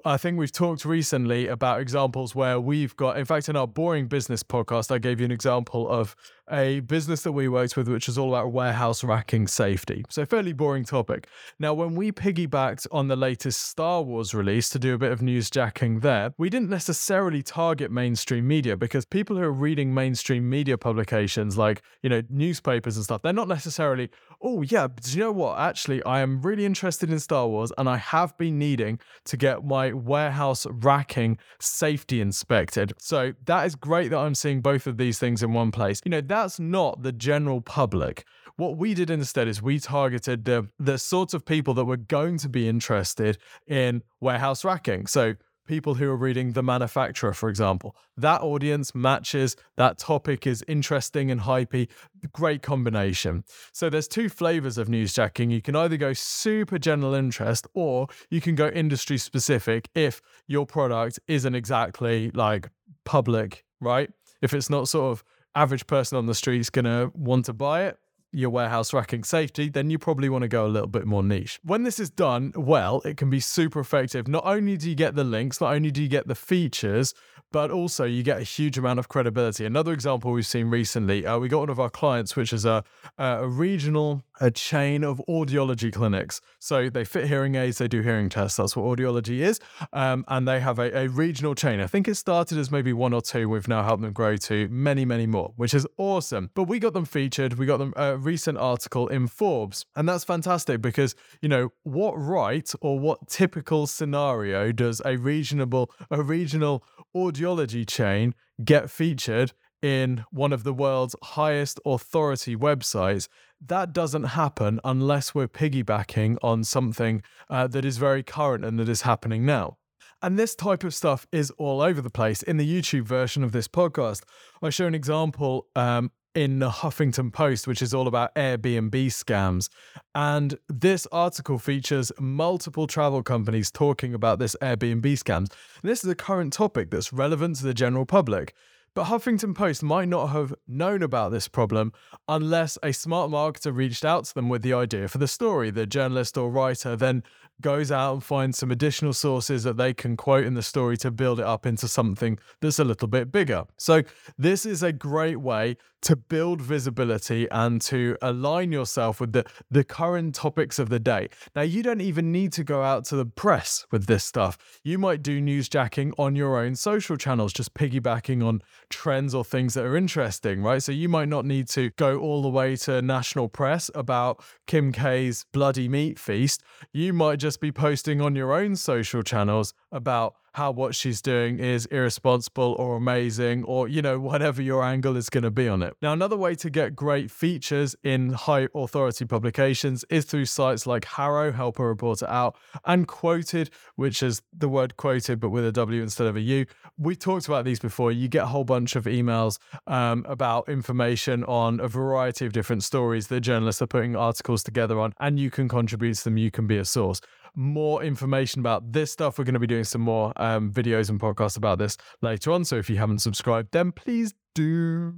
I 0.03 0.17
think 0.17 0.37
we've 0.37 0.51
talked 0.51 0.83
recently 0.83 1.47
about 1.47 1.79
examples 1.79 2.35
where 2.35 2.59
we've 2.59 2.95
got, 2.97 3.17
in 3.17 3.25
fact, 3.25 3.47
in 3.47 3.55
our 3.55 3.67
boring 3.67 4.07
business 4.07 4.43
podcast, 4.43 4.91
I 4.91 4.97
gave 4.97 5.21
you 5.21 5.25
an 5.25 5.31
example 5.31 5.87
of 5.89 6.15
a 6.51 6.81
business 6.81 7.21
that 7.23 7.31
we 7.31 7.47
worked 7.47 7.77
with, 7.77 7.87
which 7.87 8.09
is 8.09 8.17
all 8.17 8.35
about 8.35 8.51
warehouse 8.51 9.03
racking 9.03 9.47
safety. 9.47 10.03
So, 10.09 10.25
fairly 10.25 10.53
boring 10.53 10.83
topic. 10.83 11.27
Now, 11.59 11.73
when 11.73 11.95
we 11.95 12.11
piggybacked 12.11 12.87
on 12.91 13.07
the 13.07 13.15
latest 13.15 13.61
Star 13.61 14.01
Wars 14.01 14.33
release 14.33 14.69
to 14.69 14.79
do 14.79 14.93
a 14.93 14.97
bit 14.97 15.11
of 15.11 15.19
newsjacking 15.19 16.01
there, 16.01 16.33
we 16.37 16.49
didn't 16.49 16.69
necessarily 16.69 17.41
target 17.41 17.91
mainstream 17.91 18.47
media 18.47 18.75
because 18.75 19.05
people 19.05 19.37
who 19.37 19.43
are 19.43 19.51
reading 19.51 19.93
mainstream 19.93 20.49
media 20.49 20.77
publications 20.77 21.57
like, 21.57 21.81
you 22.01 22.09
know, 22.09 22.21
newspapers 22.29 22.97
and 22.97 23.05
stuff, 23.05 23.21
they're 23.21 23.33
not 23.33 23.47
necessarily, 23.47 24.09
oh, 24.41 24.61
yeah, 24.63 24.87
do 24.87 25.11
you 25.11 25.19
know 25.19 25.31
what? 25.31 25.59
Actually, 25.59 26.03
I 26.03 26.21
am 26.21 26.41
really 26.41 26.65
interested 26.65 27.09
in 27.09 27.19
Star 27.19 27.47
Wars 27.47 27.71
and 27.77 27.87
I 27.87 27.97
have 27.97 28.37
been 28.37 28.57
needing 28.59 28.99
to 29.25 29.37
get 29.37 29.63
my 29.63 29.93
warehouse 29.93 30.65
racking 30.69 31.37
safety 31.59 32.19
inspected. 32.19 32.93
So, 32.97 33.33
that 33.45 33.65
is 33.65 33.75
great 33.75 34.09
that 34.09 34.17
I'm 34.17 34.35
seeing 34.35 34.61
both 34.61 34.87
of 34.87 34.97
these 34.97 35.19
things 35.19 35.41
in 35.41 35.53
one 35.53 35.71
place. 35.71 36.01
You 36.03 36.11
know, 36.11 36.21
that's 36.33 36.59
not 36.59 37.03
the 37.03 37.11
general 37.11 37.61
public. 37.61 38.25
What 38.55 38.77
we 38.77 38.93
did 38.93 39.09
instead 39.09 39.47
is 39.47 39.61
we 39.61 39.79
targeted 39.79 40.45
the 40.45 40.67
the 40.79 40.97
sorts 40.97 41.33
of 41.33 41.45
people 41.45 41.73
that 41.75 41.85
were 41.85 41.97
going 41.97 42.37
to 42.39 42.49
be 42.49 42.67
interested 42.67 43.37
in 43.67 44.01
warehouse 44.19 44.65
racking. 44.65 45.07
So 45.07 45.35
people 45.65 45.93
who 45.93 46.09
are 46.09 46.17
reading 46.17 46.51
The 46.51 46.63
Manufacturer, 46.63 47.33
for 47.33 47.49
example. 47.49 47.95
That 48.17 48.41
audience 48.41 48.93
matches, 48.93 49.55
that 49.77 49.97
topic 49.97 50.45
is 50.45 50.63
interesting 50.67 51.31
and 51.31 51.41
hypey. 51.41 51.87
Great 52.33 52.61
combination. 52.61 53.43
So 53.71 53.89
there's 53.89 54.07
two 54.07 54.27
flavors 54.27 54.77
of 54.77 54.87
newsjacking. 54.87 55.51
You 55.51 55.61
can 55.61 55.75
either 55.75 55.97
go 55.97 56.13
super 56.13 56.77
general 56.77 57.13
interest 57.13 57.65
or 57.73 58.07
you 58.29 58.41
can 58.41 58.55
go 58.55 58.67
industry 58.67 59.17
specific 59.17 59.87
if 59.95 60.21
your 60.47 60.65
product 60.65 61.19
isn't 61.27 61.55
exactly 61.55 62.29
like 62.31 62.69
public, 63.05 63.63
right? 63.79 64.09
If 64.41 64.53
it's 64.53 64.69
not 64.69 64.89
sort 64.89 65.11
of 65.13 65.23
average 65.55 65.87
person 65.87 66.17
on 66.17 66.25
the 66.25 66.35
street 66.35 66.59
is 66.59 66.69
going 66.69 66.85
to 66.85 67.11
want 67.15 67.45
to 67.45 67.53
buy 67.53 67.85
it, 67.85 67.97
your 68.31 68.49
warehouse 68.49 68.93
racking 68.93 69.23
safety, 69.23 69.69
then 69.69 69.89
you 69.89 69.99
probably 69.99 70.27
want 70.27 70.41
to 70.41 70.47
go 70.47 70.65
a 70.65 70.67
little 70.67 70.87
bit 70.87 71.05
more 71.05 71.21
niche. 71.23 71.59
When 71.63 71.83
this 71.83 71.99
is 71.99 72.09
done 72.09 72.51
well, 72.55 73.01
it 73.05 73.15
can 73.15 73.29
be 73.29 73.39
super 73.39 73.79
effective. 73.79 74.27
Not 74.27 74.43
only 74.45 74.75
do 74.75 74.89
you 74.89 74.95
get 74.95 75.15
the 75.15 75.23
links, 75.23 75.61
not 75.61 75.73
only 75.73 75.91
do 75.91 76.01
you 76.01 76.09
get 76.09 76.27
the 76.27 76.35
features, 76.35 77.13
but 77.51 77.69
also 77.69 78.03
you 78.03 78.23
get 78.23 78.39
a 78.39 78.43
huge 78.43 78.79
amount 78.79 78.97
of 78.97 79.07
credibility. 79.07 79.65
Another 79.65 79.93
example 79.93 80.31
we've 80.31 80.45
seen 80.45 80.71
recently, 80.71 81.25
uh, 81.25 81.37
we 81.37 81.47
got 81.47 81.59
one 81.59 81.69
of 81.69 81.79
our 81.79 81.91
clients, 81.91 82.35
which 82.35 82.51
is 82.51 82.65
a, 82.65 82.83
a 83.19 83.47
regional 83.47 84.23
a 84.39 84.51
chain 84.51 85.03
of 85.03 85.21
audiology 85.27 85.91
clinics. 85.91 86.41
So 86.59 86.89
they 86.89 87.05
fit 87.05 87.27
hearing 87.27 87.55
aids, 87.55 87.77
they 87.77 87.87
do 87.87 88.01
hearing 88.01 88.29
tests. 88.29 88.57
That's 88.57 88.75
what 88.75 88.85
audiology 88.97 89.39
is. 89.39 89.59
Um, 89.91 90.25
and 90.27 90.47
they 90.47 90.59
have 90.59 90.79
a, 90.79 90.95
a, 90.97 91.07
regional 91.07 91.55
chain. 91.55 91.79
I 91.79 91.87
think 91.87 92.07
it 92.07 92.15
started 92.15 92.57
as 92.57 92.71
maybe 92.71 92.93
one 92.93 93.13
or 93.13 93.21
two. 93.21 93.47
We've 93.49 93.67
now 93.67 93.83
helped 93.83 94.01
them 94.01 94.13
grow 94.13 94.37
to 94.37 94.67
many, 94.69 95.05
many 95.05 95.27
more, 95.27 95.53
which 95.55 95.73
is 95.73 95.85
awesome. 95.97 96.49
But 96.53 96.63
we 96.63 96.79
got 96.79 96.93
them 96.93 97.05
featured. 97.05 97.53
We 97.53 97.65
got 97.65 97.77
them 97.77 97.93
a 97.95 98.17
recent 98.17 98.57
article 98.57 99.07
in 99.07 99.27
Forbes. 99.27 99.85
And 99.95 100.07
that's 100.09 100.23
fantastic 100.23 100.81
because, 100.81 101.15
you 101.41 101.49
know, 101.49 101.71
what 101.83 102.13
right 102.13 102.71
or 102.81 102.99
what 102.99 103.27
typical 103.27 103.87
scenario 103.87 104.71
does 104.71 105.01
a 105.05 105.17
regional, 105.17 105.91
a 106.09 106.21
regional 106.21 106.83
audiology 107.15 107.87
chain 107.87 108.33
get 108.63 108.89
featured 108.89 109.53
in 109.83 110.23
one 110.31 110.53
of 110.53 110.63
the 110.63 110.73
world's 110.73 111.15
highest 111.21 111.79
authority 111.85 112.55
websites. 112.55 113.27
That 113.61 113.93
doesn't 113.93 114.23
happen 114.23 114.79
unless 114.83 115.35
we're 115.35 115.47
piggybacking 115.47 116.37
on 116.41 116.63
something 116.63 117.21
uh, 117.49 117.67
that 117.67 117.85
is 117.85 117.97
very 117.97 118.23
current 118.23 118.65
and 118.65 118.79
that 118.79 118.89
is 118.89 119.01
happening 119.01 119.45
now. 119.45 119.77
And 120.21 120.39
this 120.39 120.55
type 120.55 120.85
of 120.85 120.95
stuff 120.95 121.27
is 121.33 121.51
all 121.51 121.81
over 121.81 122.01
the 122.01 122.09
place. 122.09 122.41
In 122.43 122.55
the 122.55 122.67
YouTube 122.67 123.03
version 123.03 123.43
of 123.43 123.51
this 123.51 123.67
podcast, 123.67 124.21
I 124.61 124.69
show 124.69 124.87
an 124.87 124.95
example 124.95 125.67
um, 125.75 126.11
in 126.33 126.59
the 126.59 126.69
Huffington 126.69 127.31
Post, 127.33 127.67
which 127.67 127.81
is 127.81 127.93
all 127.93 128.07
about 128.07 128.33
Airbnb 128.35 128.91
scams. 129.07 129.67
And 130.15 130.57
this 130.69 131.05
article 131.11 131.59
features 131.59 132.11
multiple 132.19 132.87
travel 132.87 133.21
companies 133.21 133.69
talking 133.69 134.13
about 134.13 134.39
this 134.39 134.55
Airbnb 134.61 135.03
scams. 135.03 135.51
And 135.81 135.91
this 135.91 136.05
is 136.05 136.09
a 136.09 136.15
current 136.15 136.53
topic 136.53 136.89
that's 136.89 137.11
relevant 137.11 137.57
to 137.57 137.65
the 137.65 137.73
general 137.73 138.05
public. 138.05 138.55
But 138.95 139.05
Huffington 139.05 139.55
Post 139.55 139.81
might 139.81 140.07
not 140.07 140.27
have 140.27 140.53
known 140.67 141.01
about 141.01 141.31
this 141.31 141.47
problem 141.47 141.93
unless 142.27 142.77
a 142.83 142.91
smart 142.91 143.31
marketer 143.31 143.75
reached 143.75 144.05
out 144.05 144.25
to 144.25 144.33
them 144.35 144.49
with 144.49 144.61
the 144.61 144.73
idea 144.73 145.07
for 145.07 145.17
the 145.17 145.27
story. 145.27 145.71
The 145.71 145.87
journalist 145.87 146.37
or 146.37 146.51
writer 146.51 146.95
then 146.95 147.23
goes 147.61 147.91
out 147.91 148.13
and 148.13 148.23
finds 148.23 148.57
some 148.57 148.69
additional 148.69 149.13
sources 149.13 149.63
that 149.63 149.77
they 149.77 149.93
can 149.93 150.15
quote 150.15 150.45
in 150.45 150.53
the 150.53 150.61
story 150.61 150.97
to 150.97 151.09
build 151.09 151.39
it 151.39 151.45
up 151.45 151.65
into 151.65 151.87
something 151.87 152.37
that's 152.61 152.79
a 152.79 152.83
little 152.83 153.07
bit 153.07 153.31
bigger. 153.31 153.63
So, 153.77 154.03
this 154.37 154.65
is 154.65 154.83
a 154.83 154.91
great 154.91 155.39
way 155.39 155.77
to 156.03 156.17
build 156.17 156.61
visibility 156.61 157.47
and 157.49 157.79
to 157.79 158.17
align 158.21 158.73
yourself 158.73 159.21
with 159.21 159.31
the, 159.31 159.45
the 159.71 159.85
current 159.85 160.35
topics 160.35 160.77
of 160.77 160.89
the 160.89 160.99
day. 160.99 161.29
Now, 161.55 161.61
you 161.61 161.81
don't 161.81 162.01
even 162.01 162.31
need 162.31 162.51
to 162.53 162.63
go 162.63 162.83
out 162.83 163.05
to 163.05 163.15
the 163.15 163.25
press 163.25 163.85
with 163.89 164.05
this 164.05 164.25
stuff. 164.25 164.57
You 164.83 164.97
might 164.97 165.23
do 165.23 165.41
newsjacking 165.41 166.11
on 166.19 166.35
your 166.35 166.57
own 166.57 166.75
social 166.75 167.15
channels, 167.15 167.53
just 167.53 167.73
piggybacking 167.73 168.45
on 168.45 168.61
trends 168.93 169.35
or 169.35 169.43
things 169.43 169.73
that 169.73 169.85
are 169.85 169.95
interesting, 169.95 170.61
right? 170.61 170.81
So, 170.81 170.91
you 170.91 171.09
might 171.09 171.29
not 171.29 171.45
need 171.45 171.67
to 171.69 171.89
go 171.91 172.19
all 172.19 172.41
the 172.41 172.49
way 172.49 172.75
to 172.77 173.01
national 173.01 173.49
press 173.49 173.89
about 173.93 174.43
Kim 174.67 174.91
K's 174.91 175.45
bloody 175.51 175.89
meat 175.89 176.19
feast. 176.19 176.63
You 176.91 177.13
might 177.13 177.37
just 177.37 177.59
be 177.59 177.71
posting 177.71 178.21
on 178.21 178.35
your 178.35 178.53
own 178.53 178.75
social 178.75 179.23
channels 179.23 179.73
about 179.91 180.35
how 180.53 180.71
what 180.71 180.95
she's 180.95 181.21
doing 181.21 181.59
is 181.59 181.85
irresponsible 181.87 182.75
or 182.79 182.95
amazing 182.95 183.63
or, 183.63 183.87
you 183.87 184.01
know, 184.01 184.19
whatever 184.19 184.61
your 184.61 184.83
angle 184.83 185.17
is 185.17 185.29
going 185.29 185.43
to 185.43 185.51
be 185.51 185.67
on 185.67 185.81
it. 185.81 185.95
Now, 186.01 186.13
another 186.13 186.37
way 186.37 186.55
to 186.55 186.69
get 186.69 186.95
great 186.95 187.31
features 187.31 187.95
in 188.03 188.33
high 188.33 188.67
authority 188.75 189.25
publications 189.25 190.05
is 190.09 190.25
through 190.25 190.45
sites 190.45 190.85
like 190.85 191.05
HARO, 191.05 191.51
Help 191.51 191.79
a 191.79 191.85
Reporter 191.85 192.27
Out, 192.27 192.55
and 192.85 193.07
Qwoted, 193.07 193.69
which 193.95 194.21
is 194.21 194.41
the 194.55 194.69
word 194.69 194.95
quoted 194.95 195.39
but 195.39 195.49
with 195.49 195.65
a 195.65 195.71
W 195.71 196.01
instead 196.01 196.27
of 196.27 196.35
a 196.35 196.41
U. 196.41 196.65
We 196.97 197.15
talked 197.15 197.47
about 197.47 197.65
these 197.65 197.79
before. 197.79 198.11
You 198.11 198.27
get 198.27 198.43
a 198.43 198.47
whole 198.47 198.63
bunch 198.63 198.95
of 198.95 199.05
emails 199.05 199.57
um, 199.87 200.23
about 200.29 200.69
information 200.69 201.43
on 201.45 201.79
a 201.79 201.87
variety 201.87 202.45
of 202.45 202.53
different 202.53 202.83
stories 202.83 203.27
that 203.27 203.41
journalists 203.41 203.81
are 203.81 203.87
putting 203.87 204.15
articles 204.15 204.63
together 204.63 204.99
on, 204.99 205.13
and 205.19 205.39
you 205.39 205.49
can 205.49 205.67
contribute 205.67 206.13
to 206.15 206.25
them. 206.25 206.37
You 206.37 206.51
can 206.51 206.67
be 206.67 206.77
a 206.77 206.85
source 206.85 207.21
more 207.55 208.03
information 208.03 208.59
about 208.59 208.91
this 208.91 209.11
stuff. 209.11 209.37
We're 209.37 209.45
going 209.45 209.53
to 209.53 209.59
be 209.59 209.67
doing 209.67 209.83
some 209.83 210.01
more 210.01 210.33
um, 210.37 210.71
videos 210.71 211.09
and 211.09 211.19
podcasts 211.19 211.57
about 211.57 211.77
this 211.79 211.97
later 212.21 212.51
on. 212.51 212.65
So 212.65 212.77
if 212.77 212.89
you 212.89 212.97
haven't 212.97 213.19
subscribed, 213.19 213.69
then 213.71 213.91
please 213.91 214.33
do. 214.55 215.13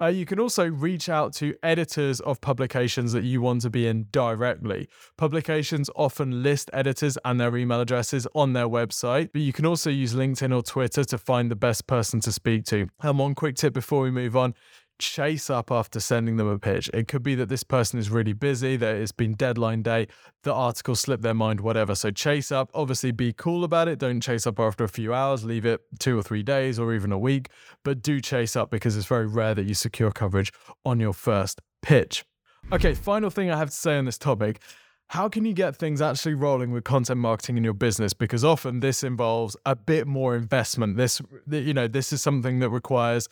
Uh, 0.00 0.06
you 0.06 0.26
can 0.26 0.40
also 0.40 0.68
reach 0.68 1.08
out 1.08 1.32
to 1.34 1.54
editors 1.62 2.20
of 2.20 2.40
publications 2.40 3.12
that 3.12 3.24
you 3.24 3.40
want 3.40 3.62
to 3.62 3.70
be 3.70 3.86
in 3.86 4.06
directly. 4.10 4.88
Publications 5.16 5.88
often 5.94 6.42
list 6.42 6.68
editors 6.72 7.16
and 7.24 7.40
their 7.40 7.56
email 7.56 7.80
addresses 7.80 8.26
on 8.34 8.52
their 8.52 8.68
website, 8.68 9.30
but 9.32 9.42
you 9.42 9.52
can 9.52 9.66
also 9.66 9.90
use 9.90 10.14
LinkedIn 10.14 10.54
or 10.54 10.62
Twitter 10.62 11.04
to 11.04 11.18
find 11.18 11.50
the 11.50 11.56
best 11.56 11.86
person 11.86 12.20
to 12.20 12.32
speak 12.32 12.64
to. 12.66 12.88
And 13.02 13.18
one 13.18 13.34
quick 13.34 13.56
tip 13.56 13.72
before 13.72 14.02
we 14.02 14.10
move 14.10 14.36
on 14.36 14.54
chase 15.02 15.50
up 15.50 15.70
after 15.70 16.00
sending 16.00 16.36
them 16.36 16.46
a 16.46 16.58
pitch. 16.58 16.88
It 16.94 17.08
could 17.08 17.22
be 17.22 17.34
that 17.34 17.48
this 17.48 17.62
person 17.62 17.98
is 17.98 18.08
really 18.08 18.32
busy, 18.32 18.76
that 18.76 18.96
it's 18.96 19.12
been 19.12 19.34
deadline 19.34 19.82
day, 19.82 20.06
the 20.44 20.54
article 20.54 20.94
slipped 20.94 21.22
their 21.22 21.34
mind, 21.34 21.60
whatever. 21.60 21.94
So 21.94 22.10
chase 22.10 22.52
up, 22.52 22.70
obviously 22.72 23.10
be 23.10 23.32
cool 23.32 23.64
about 23.64 23.88
it. 23.88 23.98
Don't 23.98 24.20
chase 24.20 24.46
up 24.46 24.60
after 24.60 24.84
a 24.84 24.88
few 24.88 25.12
hours, 25.12 25.44
leave 25.44 25.66
it 25.66 25.80
two 25.98 26.18
or 26.18 26.22
three 26.22 26.42
days 26.42 26.78
or 26.78 26.94
even 26.94 27.12
a 27.12 27.18
week, 27.18 27.48
but 27.84 28.00
do 28.00 28.20
chase 28.20 28.56
up 28.56 28.70
because 28.70 28.96
it's 28.96 29.06
very 29.06 29.26
rare 29.26 29.54
that 29.54 29.64
you 29.64 29.74
secure 29.74 30.12
coverage 30.12 30.52
on 30.84 31.00
your 31.00 31.12
first 31.12 31.60
pitch. 31.82 32.24
Okay, 32.72 32.94
final 32.94 33.28
thing 33.28 33.50
I 33.50 33.58
have 33.58 33.70
to 33.70 33.76
say 33.76 33.98
on 33.98 34.04
this 34.04 34.18
topic 34.18 34.60
how 35.08 35.28
can 35.28 35.44
you 35.44 35.52
get 35.52 35.76
things 35.76 36.00
actually 36.00 36.32
rolling 36.32 36.70
with 36.70 36.84
content 36.84 37.20
marketing 37.20 37.58
in 37.58 37.64
your 37.64 37.74
business 37.74 38.14
because 38.14 38.46
often 38.46 38.80
this 38.80 39.04
involves 39.04 39.54
a 39.66 39.76
bit 39.76 40.06
more 40.06 40.34
investment 40.34 40.96
this 40.96 41.20
you 41.50 41.74
know 41.74 41.86
this 41.86 42.14
is 42.14 42.22
something 42.22 42.60
that 42.60 42.70
requires 42.70 43.28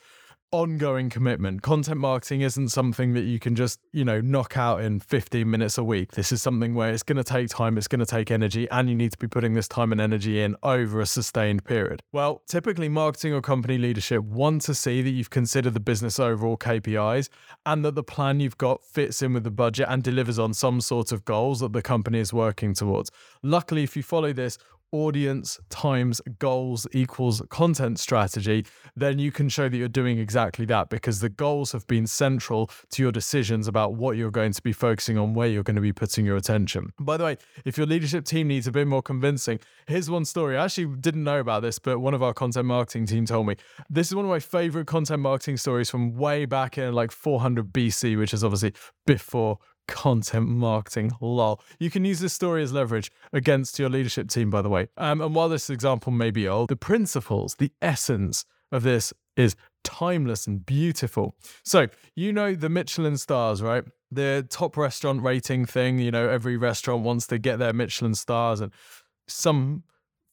ongoing 0.53 1.09
commitment. 1.11 1.63
Content 1.63 1.99
marketing 1.99 2.41
isn't 2.41 2.71
something 2.71 3.15
that 3.15 3.23
you 3.23 3.39
can 3.39 3.55
just, 3.55 3.79
you 3.93 4.05
know, 4.05 4.21
knock 4.21 4.57
out 4.57 4.81
in 4.81 4.99
15 4.99 5.49
minutes 5.49 5.79
a 5.79 5.85
week. 5.85 6.13
This 6.13 6.33
is 6.33 6.43
something 6.43 6.75
where 6.75 6.91
it's 6.91 7.03
going 7.03 7.17
to 7.19 7.25
take 7.25 7.49
time, 7.49 7.79
it's 7.79 7.87
going 7.87 8.01
to 8.01 8.07
take 8.07 8.31
energy, 8.31 8.69
and 8.71 8.89
you 8.89 8.97
need 8.97 9.13
to 9.13 9.19
be 9.19 9.29
putting 9.29 9.55
this 9.55 9.69
time 9.69 9.93
and 9.93 10.01
energy 10.01 10.41
in 10.41 10.57
over 10.63 11.01
a 11.01 11.07
sustained 11.07 11.65
period. 11.65 12.03
Well, 12.13 12.43
typically, 12.49 12.89
marketing 12.89 13.33
or 13.33 13.41
company 13.41 13.79
leadership 13.79 14.23
want 14.25 14.63
to 14.63 14.75
see 14.75 15.03
that 15.03 15.11
you've 15.11 15.31
considered 15.31 15.75
the 15.75 15.81
business 15.81 16.19
overall 16.19 16.57
KPIs 16.57 17.29
and 17.65 17.85
that 17.85 17.95
the 17.95 18.03
plan 18.03 18.41
you've 18.41 18.59
got 18.59 18.85
fits 18.85 19.23
in 19.23 19.35
with 19.35 19.45
the 19.45 19.51
budget 19.51 19.87
and 19.89 20.03
delivers 20.03 20.39
on 20.39 20.53
some 20.53 20.81
sort 20.81 21.13
of 21.13 21.25
goals 21.25 21.61
that 21.61 21.73
the 21.73 21.83
company 21.83 22.19
is 22.19 22.33
working 22.33 22.75
towards. 22.75 23.11
Luckily, 23.43 23.85
if 23.85 23.97
you 23.97 24.03
follow 24.03 24.33
this, 24.33 24.59
audience 24.93 25.59
times 25.69 26.21
goals 26.39 26.87
equals 26.93 27.43
content 27.49 27.99
strategy, 27.99 28.65
then 28.97 29.19
you 29.19 29.33
can 29.33 29.49
show 29.49 29.69
that 29.69 29.77
you're 29.77 29.89
doing 29.89 30.19
exactly 30.19 30.65
that 30.67 30.89
because 30.91 31.21
the 31.21 31.29
goals 31.29 31.73
have 31.73 31.87
been 31.87 32.07
central 32.07 32.71
to 32.91 33.03
your 33.03 33.13
decisions 33.13 33.69
about 33.69 33.95
what 33.95 34.17
you're 34.17 34.31
going 34.31 34.53
to 34.53 34.63
be 34.63 34.73
focusing 34.73 35.19
on, 35.19 35.35
where 35.35 35.49
you're 35.49 35.63
going 35.63 35.77
to 35.77 35.83
be 35.83 35.93
putting 35.93 36.27
your 36.27 36.37
attention. 36.37 36.93
By 36.99 37.17
the 37.17 37.25
way, 37.25 37.37
if 37.65 37.77
your 37.77 37.87
leadership 37.87 38.25
team 38.25 38.49
needs 38.49 38.67
a 38.67 38.73
bit 38.73 38.87
more 38.87 39.03
convincing, 39.03 39.61
here's 39.87 40.11
one 40.11 40.25
story. 40.25 40.57
I 40.57 40.65
actually 40.65 40.97
didn't 40.97 41.25
know 41.25 41.41
about 41.41 41.63
this, 41.63 41.79
but 41.79 41.99
one 41.99 42.15
of 42.15 42.23
our 42.23 42.35
content 42.35 42.67
marketing 42.67 43.07
team 43.07 43.27
told 43.27 43.47
me. 43.47 43.57
This 43.89 44.09
is 44.09 44.15
one 44.15 44.25
of 44.25 44.31
my 44.31 44.41
favorite 44.41 44.87
content 44.87 45.21
marketing 45.21 45.57
stories 45.57 45.91
from 45.91 46.17
way 46.17 46.47
back 46.47 46.79
in 46.79 46.93
like 46.93 47.11
400 47.11 47.73
BC, 47.73 48.19
which 48.19 48.35
is 48.35 48.45
obviously 48.45 48.75
before 49.07 49.59
content 49.91 50.49
marketing. 50.49 51.13
Lol. 51.21 51.61
You 51.79 51.91
can 51.91 52.07
use 52.07 52.21
this 52.21 52.33
story 52.33 52.63
as 52.63 52.73
leverage 52.73 53.13
against 53.33 53.79
your 53.79 53.91
leadership 53.91 54.31
team, 54.31 54.49
by 54.49 54.63
the 54.63 54.71
way. 54.71 54.89
Um, 54.97 55.21
and 55.21 55.35
while 55.35 55.51
this 55.51 55.69
example 55.69 56.13
may 56.13 56.31
be 56.31 56.49
old, 56.49 56.71
the 56.71 56.77
principles, 56.77 57.57
the 57.57 57.73
essence 57.83 58.47
of 58.73 58.85
this 58.85 59.13
is 59.37 59.57
timeless 59.85 60.47
and 60.47 60.65
beautiful. 60.65 61.35
So, 61.65 61.89
you 62.15 62.33
know 62.33 62.55
the 62.55 62.69
Michelin 62.71 63.19
stars, 63.19 63.61
right? 63.61 63.85
The 64.11 64.47
top 64.49 64.77
restaurant 64.77 65.23
rating 65.23 65.67
thing, 65.67 65.99
you 65.99 66.11
know, 66.11 66.29
every 66.29 66.57
restaurant 66.57 67.03
wants 67.03 67.27
to 67.29 67.39
get 67.39 67.59
their 67.59 67.73
Michelin 67.73 68.15
stars 68.15 68.61
and 68.61 68.73
some 69.27 69.85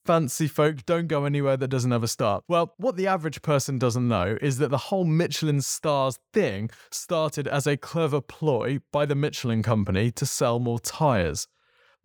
fancy 0.07 0.47
folk 0.47 0.85
don't 0.85 1.07
go 1.07 1.25
anywhere 1.25 1.57
that 1.57 1.67
doesn't 1.67 1.91
have 1.91 2.01
a 2.01 2.07
star. 2.07 2.41
Well, 2.47 2.73
what 2.77 2.95
the 2.95 3.07
average 3.07 3.41
person 3.41 3.77
doesn't 3.77 4.07
know 4.07 4.37
is 4.41 4.57
that 4.59 4.71
the 4.71 4.77
whole 4.77 5.03
Michelin 5.03 5.59
stars 5.59 6.17
thing 6.33 6.69
started 6.89 7.45
as 7.45 7.67
a 7.67 7.75
clever 7.75 8.21
ploy 8.21 8.79
by 8.93 9.05
the 9.05 9.15
Michelin 9.15 9.61
company 9.61 10.09
to 10.11 10.25
sell 10.25 10.59
more 10.59 10.79
tires. 10.79 11.49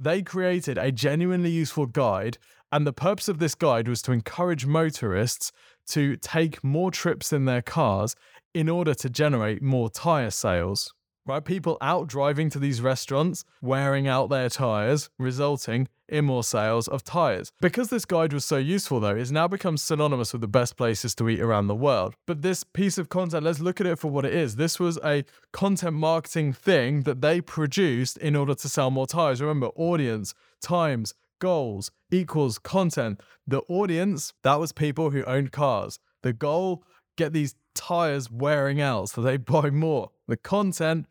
They 0.01 0.21
created 0.21 0.79
a 0.79 0.91
genuinely 0.91 1.51
useful 1.51 1.87
guide, 1.87 2.39
and 2.73 2.85
the 2.85 2.93
purpose 2.93 3.29
of 3.29 3.39
this 3.39 3.55
guide 3.55 3.87
was 3.87 4.03
to 4.03 4.13
encourage 4.13 4.67
motorists 4.67 5.53
to 5.91 6.17
take 6.17 6.65
more 6.65 6.91
trips 6.91 7.33
in 7.33 7.45
their 7.45 7.63
cars 7.63 8.17
in 8.53 8.69
order 8.69 8.95
to 8.95 9.09
generate 9.09 9.63
more 9.63 9.89
tire 9.89 10.31
sales 10.31 10.93
right? 11.27 11.45
People 11.45 11.79
out 11.81 12.07
driving 12.07 12.51
to 12.51 12.59
these 12.59 12.81
restaurants, 12.81 13.45
wearing 13.61 14.07
out 14.09 14.29
their 14.29 14.49
tires, 14.49 15.11
resulting 15.19 15.89
in 16.09 16.25
more 16.27 16.45
sales 16.45 16.89
of 16.89 17.03
tires. 17.03 17.53
Because 17.61 17.89
this 17.89 18.05
guide 18.05 18.33
was 18.33 18.45
so 18.45 18.59
useful, 18.59 19.01
though, 19.01 19.17
it's 19.17 19.31
now 19.31 19.49
become 19.49 19.77
synonymous 19.77 20.33
with 20.33 20.43
the 20.43 20.49
best 20.49 20.77
places 20.77 21.15
to 21.15 21.29
eat 21.29 21.41
around 21.41 21.69
the 21.69 21.75
world. 21.75 22.15
But 22.27 22.43
this 22.43 22.65
piece 22.65 22.99
of 22.99 23.09
content, 23.09 23.45
let's 23.45 23.61
look 23.61 23.81
at 23.81 23.87
it 23.87 23.99
for 23.99 24.11
what 24.11 24.25
it 24.25 24.35
is. 24.35 24.57
This 24.57 24.79
was 24.79 24.99
a 25.03 25.25
content 25.53 25.95
marketing 25.95 26.53
thing 26.53 27.03
that 27.03 27.23
they 27.23 27.41
produced 27.41 28.19
in 28.19 28.37
order 28.37 28.55
to 28.55 28.69
sell 28.69 28.91
more 28.91 29.07
tires. 29.07 29.41
Remember, 29.41 29.69
audience, 29.69 30.35
times, 30.61 31.15
goals 31.39 31.91
equals 32.11 32.59
content. 32.59 33.21
The 33.47 33.63
audience, 33.69 34.35
that 34.45 34.61
was 34.61 34.73
people 34.73 35.11
who 35.11 35.25
owned 35.25 35.51
cars. 35.51 35.99
The 36.23 36.33
goal, 36.33 36.85
get 37.17 37.33
these 37.33 37.55
tires 37.75 38.31
wearing 38.31 38.81
out 38.81 39.11
so 39.11 39.23
they 39.23 39.37
buy 39.55 39.71
more. 39.71 40.11
The 40.33 40.39
content, 40.39 41.05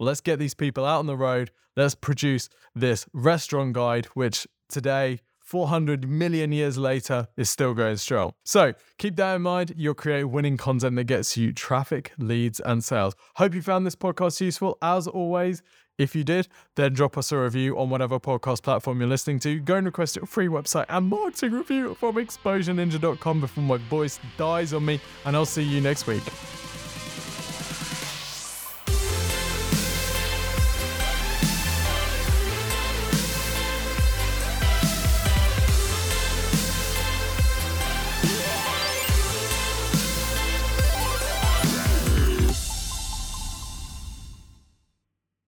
well, 0.00 0.08
let's 0.08 0.20
get 0.20 0.40
these 0.40 0.52
people 0.52 0.84
out 0.84 0.98
on 0.98 1.06
the 1.06 1.16
road. 1.16 1.52
Let's 1.76 1.94
produce 1.94 2.48
this 2.74 3.06
restaurant 3.12 3.72
guide, 3.72 4.06
which 4.14 4.48
today, 4.68 5.20
400 5.38 6.08
million 6.08 6.50
years 6.50 6.76
later, 6.76 7.28
is 7.36 7.48
still 7.48 7.72
going 7.72 7.98
strong. 7.98 8.32
So 8.44 8.72
keep 8.98 9.14
that 9.14 9.36
in 9.36 9.42
mind. 9.42 9.74
You'll 9.76 9.94
create 9.94 10.24
winning 10.24 10.56
content 10.56 10.96
that 10.96 11.04
gets 11.04 11.36
you 11.36 11.52
traffic, 11.52 12.14
leads, 12.18 12.58
and 12.58 12.82
sales. 12.82 13.14
Hope 13.36 13.54
you 13.54 13.62
found 13.62 13.86
this 13.86 13.94
podcast 13.94 14.40
useful. 14.40 14.76
As 14.82 15.06
always, 15.06 15.62
if 15.96 16.16
you 16.16 16.24
did, 16.24 16.48
then 16.74 16.94
drop 16.94 17.16
us 17.16 17.30
a 17.30 17.38
review 17.38 17.78
on 17.78 17.90
whatever 17.90 18.18
podcast 18.18 18.64
platform 18.64 18.98
you're 18.98 19.08
listening 19.08 19.38
to. 19.38 19.60
Go 19.60 19.76
and 19.76 19.86
request 19.86 20.16
your 20.16 20.26
free 20.26 20.48
website 20.48 20.86
and 20.88 21.06
marketing 21.06 21.52
review 21.52 21.94
from 21.94 22.16
exposureninja.com 22.16 23.40
before 23.40 23.62
my 23.62 23.76
voice 23.76 24.18
dies 24.36 24.72
on 24.72 24.84
me. 24.84 25.00
And 25.24 25.36
I'll 25.36 25.46
see 25.46 25.62
you 25.62 25.80
next 25.80 26.08
week. 26.08 26.24